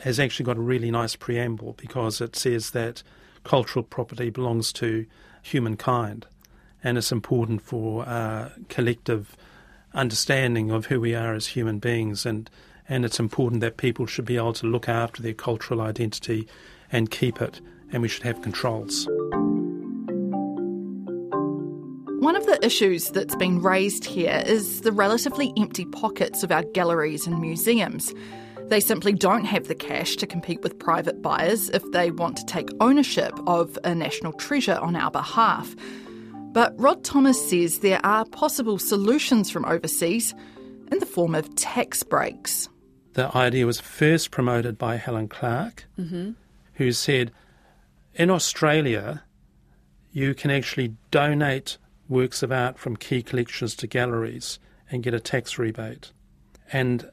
has 0.00 0.18
actually 0.18 0.46
got 0.46 0.56
a 0.56 0.62
really 0.62 0.90
nice 0.90 1.14
preamble 1.14 1.74
because 1.74 2.22
it 2.22 2.36
says 2.36 2.70
that 2.70 3.02
cultural 3.44 3.82
property 3.82 4.30
belongs 4.30 4.72
to 4.72 5.04
humankind 5.42 6.24
and 6.84 6.98
it's 6.98 7.12
important 7.12 7.62
for 7.62 8.06
uh, 8.08 8.50
collective 8.68 9.36
understanding 9.94 10.70
of 10.70 10.86
who 10.86 11.00
we 11.00 11.14
are 11.14 11.34
as 11.34 11.48
human 11.48 11.78
beings 11.78 12.24
and 12.24 12.50
and 12.88 13.04
it's 13.04 13.20
important 13.20 13.60
that 13.60 13.76
people 13.76 14.06
should 14.06 14.24
be 14.24 14.36
able 14.36 14.52
to 14.52 14.66
look 14.66 14.88
after 14.88 15.22
their 15.22 15.32
cultural 15.32 15.80
identity 15.80 16.48
and 16.90 17.10
keep 17.10 17.40
it 17.40 17.60
and 17.92 18.02
we 18.02 18.08
should 18.08 18.24
have 18.24 18.42
controls. 18.42 19.06
One 22.22 22.36
of 22.36 22.46
the 22.46 22.58
issues 22.64 23.10
that's 23.10 23.34
been 23.36 23.60
raised 23.60 24.04
here 24.04 24.42
is 24.46 24.82
the 24.82 24.92
relatively 24.92 25.52
empty 25.56 25.84
pockets 25.86 26.42
of 26.42 26.52
our 26.52 26.62
galleries 26.62 27.26
and 27.26 27.40
museums. 27.40 28.14
They 28.68 28.80
simply 28.80 29.12
don't 29.12 29.44
have 29.44 29.68
the 29.68 29.74
cash 29.74 30.16
to 30.16 30.26
compete 30.26 30.62
with 30.62 30.78
private 30.78 31.20
buyers 31.20 31.68
if 31.70 31.82
they 31.92 32.10
want 32.10 32.36
to 32.36 32.46
take 32.46 32.68
ownership 32.80 33.32
of 33.46 33.76
a 33.84 33.94
national 33.94 34.32
treasure 34.34 34.78
on 34.80 34.96
our 34.96 35.10
behalf. 35.10 35.74
But 36.52 36.78
Rod 36.78 37.02
Thomas 37.02 37.48
says 37.48 37.78
there 37.78 38.04
are 38.04 38.26
possible 38.26 38.78
solutions 38.78 39.50
from 39.50 39.64
overseas 39.64 40.34
in 40.90 40.98
the 40.98 41.06
form 41.06 41.34
of 41.34 41.54
tax 41.54 42.02
breaks. 42.02 42.68
The 43.14 43.34
idea 43.36 43.66
was 43.66 43.80
first 43.80 44.30
promoted 44.30 44.76
by 44.76 44.96
Helen 44.96 45.28
Clark, 45.28 45.86
mm-hmm. 45.98 46.32
who 46.74 46.92
said 46.92 47.32
in 48.14 48.30
Australia, 48.30 49.22
you 50.12 50.34
can 50.34 50.50
actually 50.50 50.94
donate 51.10 51.78
works 52.08 52.42
of 52.42 52.52
art 52.52 52.78
from 52.78 52.96
key 52.96 53.22
collections 53.22 53.74
to 53.76 53.86
galleries 53.86 54.58
and 54.90 55.02
get 55.02 55.14
a 55.14 55.20
tax 55.20 55.58
rebate. 55.58 56.12
And 56.70 57.10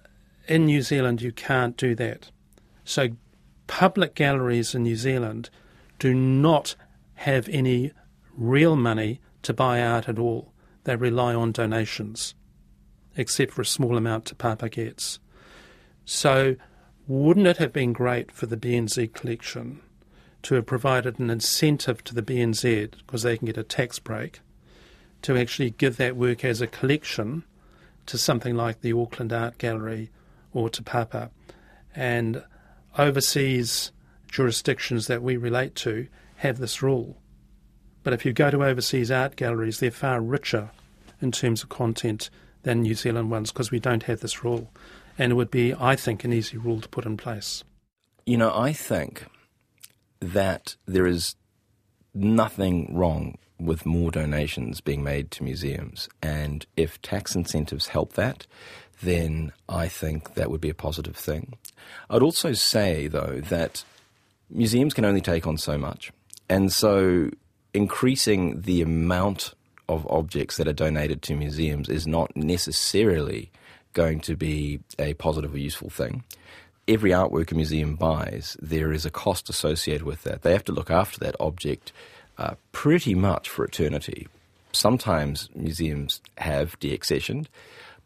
in 0.48 0.66
New 0.66 0.82
Zealand, 0.82 1.22
you 1.22 1.32
can't 1.32 1.78
do 1.78 1.96
that. 1.96 2.32
So, 2.84 3.10
public 3.68 4.16
galleries 4.16 4.76
in 4.76 4.84
New 4.84 4.98
Zealand 4.98 5.50
do 6.00 6.14
not 6.14 6.76
have 7.16 7.48
any 7.50 7.94
real 8.36 8.76
money 8.76 9.22
to 9.44 9.54
buy 9.54 9.82
art 9.82 10.10
at 10.10 10.20
all. 10.20 10.52
They 10.84 10.96
rely 10.96 11.34
on 11.34 11.52
donations, 11.52 12.36
except 13.16 13.54
for 13.54 13.62
a 13.62 13.66
small 13.66 13.98
amount 13.98 14.26
to 14.26 14.36
Papa 14.36 14.70
gets. 14.70 15.20
So, 16.06 16.56
wouldn't 17.08 17.48
it 17.48 17.58
have 17.58 17.74
been 17.74 17.94
great 17.94 18.32
for 18.32 18.46
the 18.46 18.58
BNZ 18.58 19.14
collection 19.14 19.82
to 20.44 20.56
have 20.56 20.66
provided 20.66 21.20
an 21.20 21.30
incentive 21.30 22.04
to 22.06 22.16
the 22.16 22.22
BNZ, 22.22 22.92
because 22.98 23.24
they 23.24 23.38
can 23.38 23.48
get 23.48 23.58
a 23.58 23.64
tax 23.64 24.00
break, 24.00 24.40
to 25.22 25.38
actually 25.38 25.72
give 25.72 25.98
that 25.98 26.16
work 26.16 26.46
as 26.46 26.62
a 26.62 26.68
collection 26.68 27.44
to 28.06 28.18
something 28.18 28.56
like 28.56 28.82
the 28.82 28.94
Auckland 28.94 29.34
Art 29.34 29.58
Gallery 29.58 30.12
or 30.54 30.70
to 30.70 30.82
Papa? 30.82 31.30
And 31.96 32.44
overseas 32.98 33.92
jurisdictions 34.30 35.08
that 35.08 35.22
we 35.22 35.36
relate 35.38 35.76
to 35.76 36.08
have 36.38 36.58
this 36.58 36.82
rule. 36.82 37.18
But 38.10 38.16
if 38.16 38.26
you 38.26 38.34
go 38.34 38.50
to 38.50 38.66
overseas 38.66 39.12
art 39.12 39.36
galleries, 39.36 39.80
they're 39.80 39.92
far 39.92 40.20
richer 40.20 40.72
in 41.22 41.32
terms 41.32 41.62
of 41.62 41.70
content 41.70 42.32
than 42.64 42.82
New 42.82 42.96
Zealand 42.96 43.30
ones 43.30 43.52
because 43.52 43.70
we 43.70 43.80
don't 43.80 44.02
have 44.02 44.22
this 44.22 44.44
rule. 44.44 44.72
And 45.20 45.32
it 45.32 45.36
would 45.36 45.52
be, 45.52 45.76
I 45.76 45.96
think, 45.96 46.24
an 46.24 46.34
easy 46.34 46.58
rule 46.58 46.82
to 46.82 46.90
put 46.90 47.06
in 47.06 47.18
place. 47.18 47.64
You 48.26 48.38
know, 48.38 48.52
I 48.52 48.74
think 48.74 49.28
that 50.22 50.76
there 50.88 51.06
is 51.06 51.36
nothing 52.16 52.98
wrong 52.98 53.38
with 53.60 53.86
more 53.86 54.10
donations 54.10 54.82
being 54.82 55.04
made 55.04 55.30
to 55.30 55.44
museums. 55.44 56.10
And 56.20 56.66
if 56.76 57.00
tax 57.04 57.36
incentives 57.36 57.90
help 57.90 58.14
that, 58.14 58.48
then 59.04 59.52
I 59.70 59.88
think 59.88 60.34
that 60.34 60.50
would 60.50 60.62
be 60.62 60.72
a 60.72 60.74
positive 60.74 61.16
thing. 61.16 61.60
I'd 62.10 62.24
also 62.24 62.54
say, 62.54 63.08
though, 63.08 63.40
that 63.50 63.84
museums 64.50 64.96
can 64.96 65.06
only 65.06 65.22
take 65.22 65.46
on 65.46 65.60
so 65.60 65.78
much. 65.78 66.12
And 66.50 66.74
so 66.74 67.30
increasing 67.80 68.62
the 68.64 68.82
amount 68.82 69.54
of 69.88 70.06
objects 70.08 70.58
that 70.58 70.68
are 70.68 70.74
donated 70.74 71.22
to 71.22 71.34
museums 71.34 71.88
is 71.88 72.06
not 72.06 72.36
necessarily 72.36 73.50
going 73.94 74.20
to 74.20 74.36
be 74.36 74.82
a 75.00 75.14
positive 75.14 75.54
or 75.54 75.58
useful 75.58 75.90
thing. 75.90 76.24
Every 76.90 77.12
artwork 77.12 77.54
a 77.54 77.56
museum 77.56 77.96
buys, 77.96 78.58
there 78.62 78.92
is 78.92 79.06
a 79.06 79.10
cost 79.10 79.50
associated 79.50 80.04
with 80.04 80.24
that. 80.24 80.42
They 80.42 80.52
have 80.52 80.66
to 80.66 80.74
look 80.74 80.92
after 80.92 81.20
that 81.20 81.38
object 81.40 81.94
uh, 82.38 82.56
pretty 82.74 83.16
much 83.16 83.48
for 83.48 83.64
eternity. 83.64 84.28
Sometimes 84.74 85.50
museums 85.56 86.20
have 86.38 86.78
deaccessioned, 86.82 87.46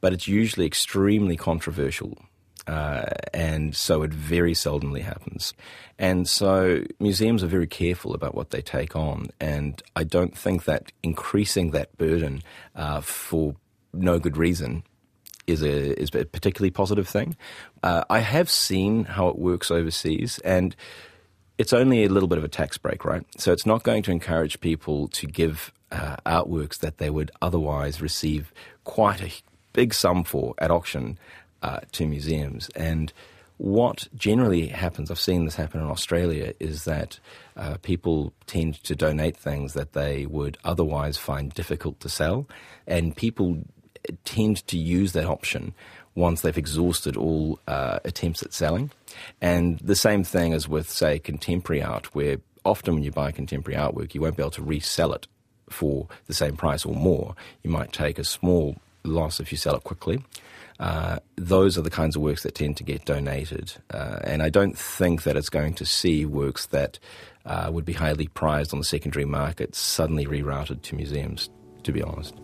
but 0.01 0.13
it's 0.13 0.27
usually 0.27 0.67
extremely 0.67 1.35
controversial 1.35 2.19
uh, 2.67 3.05
and 3.33 3.75
so 3.75 4.03
it 4.03 4.13
very 4.13 4.53
seldomly 4.53 5.01
happens. 5.01 5.53
And 5.99 6.27
so 6.27 6.83
museums 6.99 7.43
are 7.43 7.47
very 7.47 7.67
careful 7.67 8.13
about 8.13 8.35
what 8.35 8.51
they 8.51 8.61
take 8.61 8.95
on, 8.95 9.29
and 9.39 9.81
I 9.95 10.03
don't 10.03 10.37
think 10.37 10.65
that 10.65 10.91
increasing 11.01 11.71
that 11.71 11.97
burden 11.97 12.41
uh, 12.75 13.01
for 13.01 13.55
no 13.93 14.19
good 14.19 14.37
reason 14.37 14.83
is 15.45 15.61
a 15.61 15.99
is 16.01 16.09
a 16.15 16.25
particularly 16.25 16.71
positive 16.71 17.07
thing. 17.07 17.35
Uh, 17.83 18.03
I 18.09 18.19
have 18.19 18.49
seen 18.49 19.05
how 19.05 19.27
it 19.27 19.37
works 19.37 19.69
overseas, 19.69 20.39
and 20.39 20.75
it's 21.57 21.73
only 21.73 22.03
a 22.03 22.09
little 22.09 22.29
bit 22.29 22.37
of 22.37 22.43
a 22.43 22.49
tax 22.49 22.77
break, 22.77 23.05
right? 23.05 23.23
So 23.37 23.51
it's 23.51 23.65
not 23.65 23.83
going 23.83 24.03
to 24.03 24.11
encourage 24.11 24.59
people 24.59 25.07
to 25.09 25.27
give 25.27 25.71
uh, 25.91 26.15
artworks 26.25 26.79
that 26.79 26.97
they 26.97 27.09
would 27.09 27.31
otherwise 27.41 28.01
receive 28.01 28.51
quite 28.83 29.21
a 29.21 29.31
big 29.73 29.93
sum 29.93 30.23
for 30.23 30.53
at 30.57 30.71
auction 30.71 31.17
uh, 31.63 31.79
to 31.93 32.05
museums. 32.05 32.69
And 32.75 33.11
what 33.57 34.07
generally 34.15 34.67
happens, 34.67 35.09
I've 35.09 35.19
seen 35.19 35.45
this 35.45 35.55
happen 35.55 35.81
in 35.81 35.87
Australia, 35.87 36.53
is 36.59 36.83
that 36.83 37.19
uh, 37.55 37.77
people 37.81 38.33
tend 38.45 38.83
to 38.83 38.95
donate 38.95 39.37
things 39.37 39.73
that 39.73 39.93
they 39.93 40.25
would 40.25 40.57
otherwise 40.63 41.17
find 41.17 41.53
difficult 41.53 41.99
to 42.01 42.09
sell, 42.09 42.47
and 42.85 43.15
people 43.15 43.63
tend 44.25 44.67
to 44.67 44.77
use 44.77 45.13
that 45.13 45.25
option 45.25 45.73
once 46.15 46.41
they've 46.41 46.57
exhausted 46.57 47.15
all 47.15 47.59
uh, 47.67 47.99
attempts 48.03 48.43
at 48.43 48.53
selling. 48.53 48.91
And 49.41 49.79
the 49.79 49.95
same 49.95 50.23
thing 50.23 50.53
is 50.53 50.67
with, 50.67 50.89
say, 50.89 51.17
contemporary 51.17 51.81
art, 51.81 52.13
where 52.13 52.37
often 52.65 52.95
when 52.95 53.03
you 53.03 53.11
buy 53.11 53.31
contemporary 53.31 53.79
artwork, 53.79 54.13
you 54.13 54.21
won't 54.21 54.37
be 54.37 54.43
able 54.43 54.51
to 54.51 54.61
resell 54.61 55.13
it 55.13 55.27
for 55.69 56.07
the 56.27 56.33
same 56.33 56.55
price 56.55 56.85
or 56.85 56.93
more. 56.93 57.35
You 57.63 57.71
might 57.71 57.93
take 57.93 58.19
a 58.19 58.23
small 58.23 58.75
loss 59.03 59.39
if 59.39 59.51
you 59.51 59.57
sell 59.57 59.75
it 59.75 59.83
quickly. 59.83 60.23
Uh, 60.79 61.19
those 61.35 61.77
are 61.77 61.81
the 61.81 61.89
kinds 61.89 62.15
of 62.15 62.21
works 62.21 62.43
that 62.43 62.55
tend 62.55 62.77
to 62.77 62.83
get 62.83 63.05
donated. 63.05 63.73
Uh, 63.91 64.19
and 64.23 64.41
I 64.41 64.49
don't 64.49 64.77
think 64.77 65.23
that 65.23 65.37
it's 65.37 65.49
going 65.49 65.73
to 65.75 65.85
see 65.85 66.25
works 66.25 66.65
that 66.67 66.99
uh, 67.45 67.69
would 67.71 67.85
be 67.85 67.93
highly 67.93 68.27
prized 68.27 68.73
on 68.73 68.79
the 68.79 68.85
secondary 68.85 69.25
market 69.25 69.75
suddenly 69.75 70.25
rerouted 70.25 70.81
to 70.83 70.95
museums, 70.95 71.49
to 71.83 71.91
be 71.91 72.01
honest. 72.01 72.35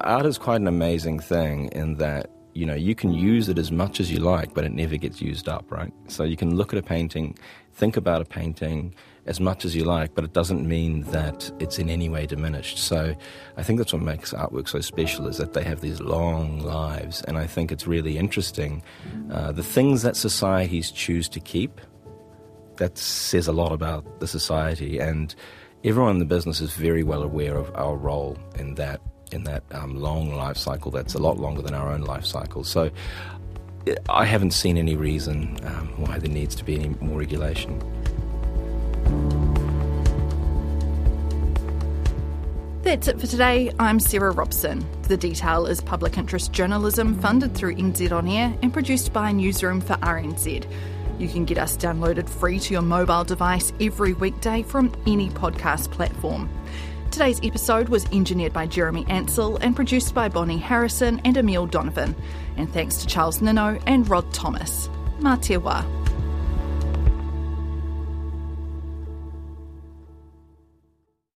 Art 0.00 0.26
is 0.26 0.36
quite 0.36 0.60
an 0.60 0.66
amazing 0.66 1.20
thing 1.20 1.68
in 1.68 1.94
that 1.94 2.28
you 2.54 2.66
know 2.66 2.74
you 2.74 2.94
can 2.94 3.12
use 3.12 3.48
it 3.48 3.58
as 3.58 3.70
much 3.70 4.00
as 4.00 4.10
you 4.10 4.18
like, 4.18 4.54
but 4.54 4.64
it 4.64 4.72
never 4.72 4.96
gets 4.96 5.20
used 5.20 5.48
up, 5.48 5.70
right? 5.70 5.92
So 6.08 6.24
you 6.24 6.36
can 6.36 6.56
look 6.56 6.72
at 6.72 6.78
a 6.78 6.82
painting, 6.82 7.36
think 7.72 7.96
about 7.96 8.22
a 8.22 8.24
painting, 8.24 8.94
as 9.26 9.40
much 9.40 9.64
as 9.64 9.76
you 9.76 9.84
like, 9.84 10.14
but 10.14 10.24
it 10.24 10.32
doesn't 10.32 10.66
mean 10.66 11.02
that 11.04 11.50
it's 11.60 11.78
in 11.78 11.88
any 11.88 12.08
way 12.08 12.26
diminished. 12.26 12.78
So 12.78 13.14
I 13.56 13.62
think 13.62 13.78
that's 13.78 13.92
what 13.92 14.02
makes 14.02 14.32
artwork 14.32 14.68
so 14.68 14.80
special 14.80 15.28
is 15.28 15.36
that 15.38 15.52
they 15.52 15.62
have 15.62 15.80
these 15.80 16.00
long 16.00 16.60
lives, 16.60 17.22
and 17.22 17.38
I 17.38 17.46
think 17.46 17.70
it's 17.70 17.86
really 17.86 18.18
interesting. 18.18 18.82
Uh, 19.30 19.52
the 19.52 19.62
things 19.62 20.02
that 20.02 20.16
societies 20.16 20.90
choose 20.90 21.28
to 21.30 21.40
keep, 21.40 21.80
that 22.76 22.98
says 22.98 23.46
a 23.46 23.52
lot 23.52 23.72
about 23.72 24.20
the 24.20 24.26
society, 24.26 24.98
and 24.98 25.34
everyone 25.84 26.12
in 26.12 26.18
the 26.18 26.24
business 26.24 26.60
is 26.60 26.72
very 26.72 27.02
well 27.04 27.22
aware 27.22 27.56
of 27.56 27.74
our 27.76 27.96
role 27.96 28.36
in 28.58 28.74
that 28.74 29.00
in 29.32 29.44
that 29.44 29.62
um, 29.72 29.96
long 29.96 30.34
life 30.34 30.56
cycle. 30.56 30.90
That's 30.90 31.14
a 31.14 31.18
lot 31.18 31.38
longer 31.38 31.62
than 31.62 31.74
our 31.74 31.90
own 31.92 32.02
life 32.02 32.24
cycle. 32.24 32.64
So. 32.64 32.90
I 34.08 34.26
haven't 34.26 34.52
seen 34.52 34.78
any 34.78 34.94
reason 34.94 35.58
um, 35.64 35.88
why 35.96 36.20
there 36.20 36.30
needs 36.30 36.54
to 36.54 36.64
be 36.64 36.76
any 36.76 36.90
more 37.00 37.18
regulation. 37.18 37.80
That's 42.82 43.06
it 43.06 43.20
for 43.20 43.28
today. 43.28 43.72
I'm 43.78 44.00
Sarah 44.00 44.32
Robson. 44.32 44.84
The 45.02 45.16
Detail 45.16 45.66
is 45.66 45.80
public 45.80 46.18
interest 46.18 46.52
journalism 46.52 47.20
funded 47.20 47.54
through 47.54 47.76
NZ 47.76 48.10
On 48.10 48.26
Air 48.26 48.52
and 48.60 48.72
produced 48.72 49.12
by 49.12 49.30
Newsroom 49.30 49.80
for 49.80 49.94
RNZ. 49.94 50.66
You 51.18 51.28
can 51.28 51.44
get 51.44 51.58
us 51.58 51.76
downloaded 51.76 52.28
free 52.28 52.58
to 52.58 52.72
your 52.72 52.82
mobile 52.82 53.22
device 53.22 53.72
every 53.80 54.14
weekday 54.14 54.64
from 54.64 54.92
any 55.06 55.30
podcast 55.30 55.92
platform. 55.92 56.48
Today's 57.12 57.40
episode 57.42 57.90
was 57.90 58.06
engineered 58.10 58.54
by 58.54 58.66
Jeremy 58.66 59.04
Ansell 59.06 59.58
and 59.58 59.76
produced 59.76 60.14
by 60.14 60.30
Bonnie 60.30 60.56
Harrison 60.56 61.20
and 61.26 61.36
Emile 61.36 61.66
Donovan. 61.66 62.16
And 62.56 62.72
thanks 62.72 62.96
to 62.96 63.06
Charles 63.06 63.40
Ninow 63.40 63.80
and 63.86 64.08
Rod 64.08 64.32
Thomas. 64.32 64.88
Mā 65.20 65.38
te. 65.40 66.01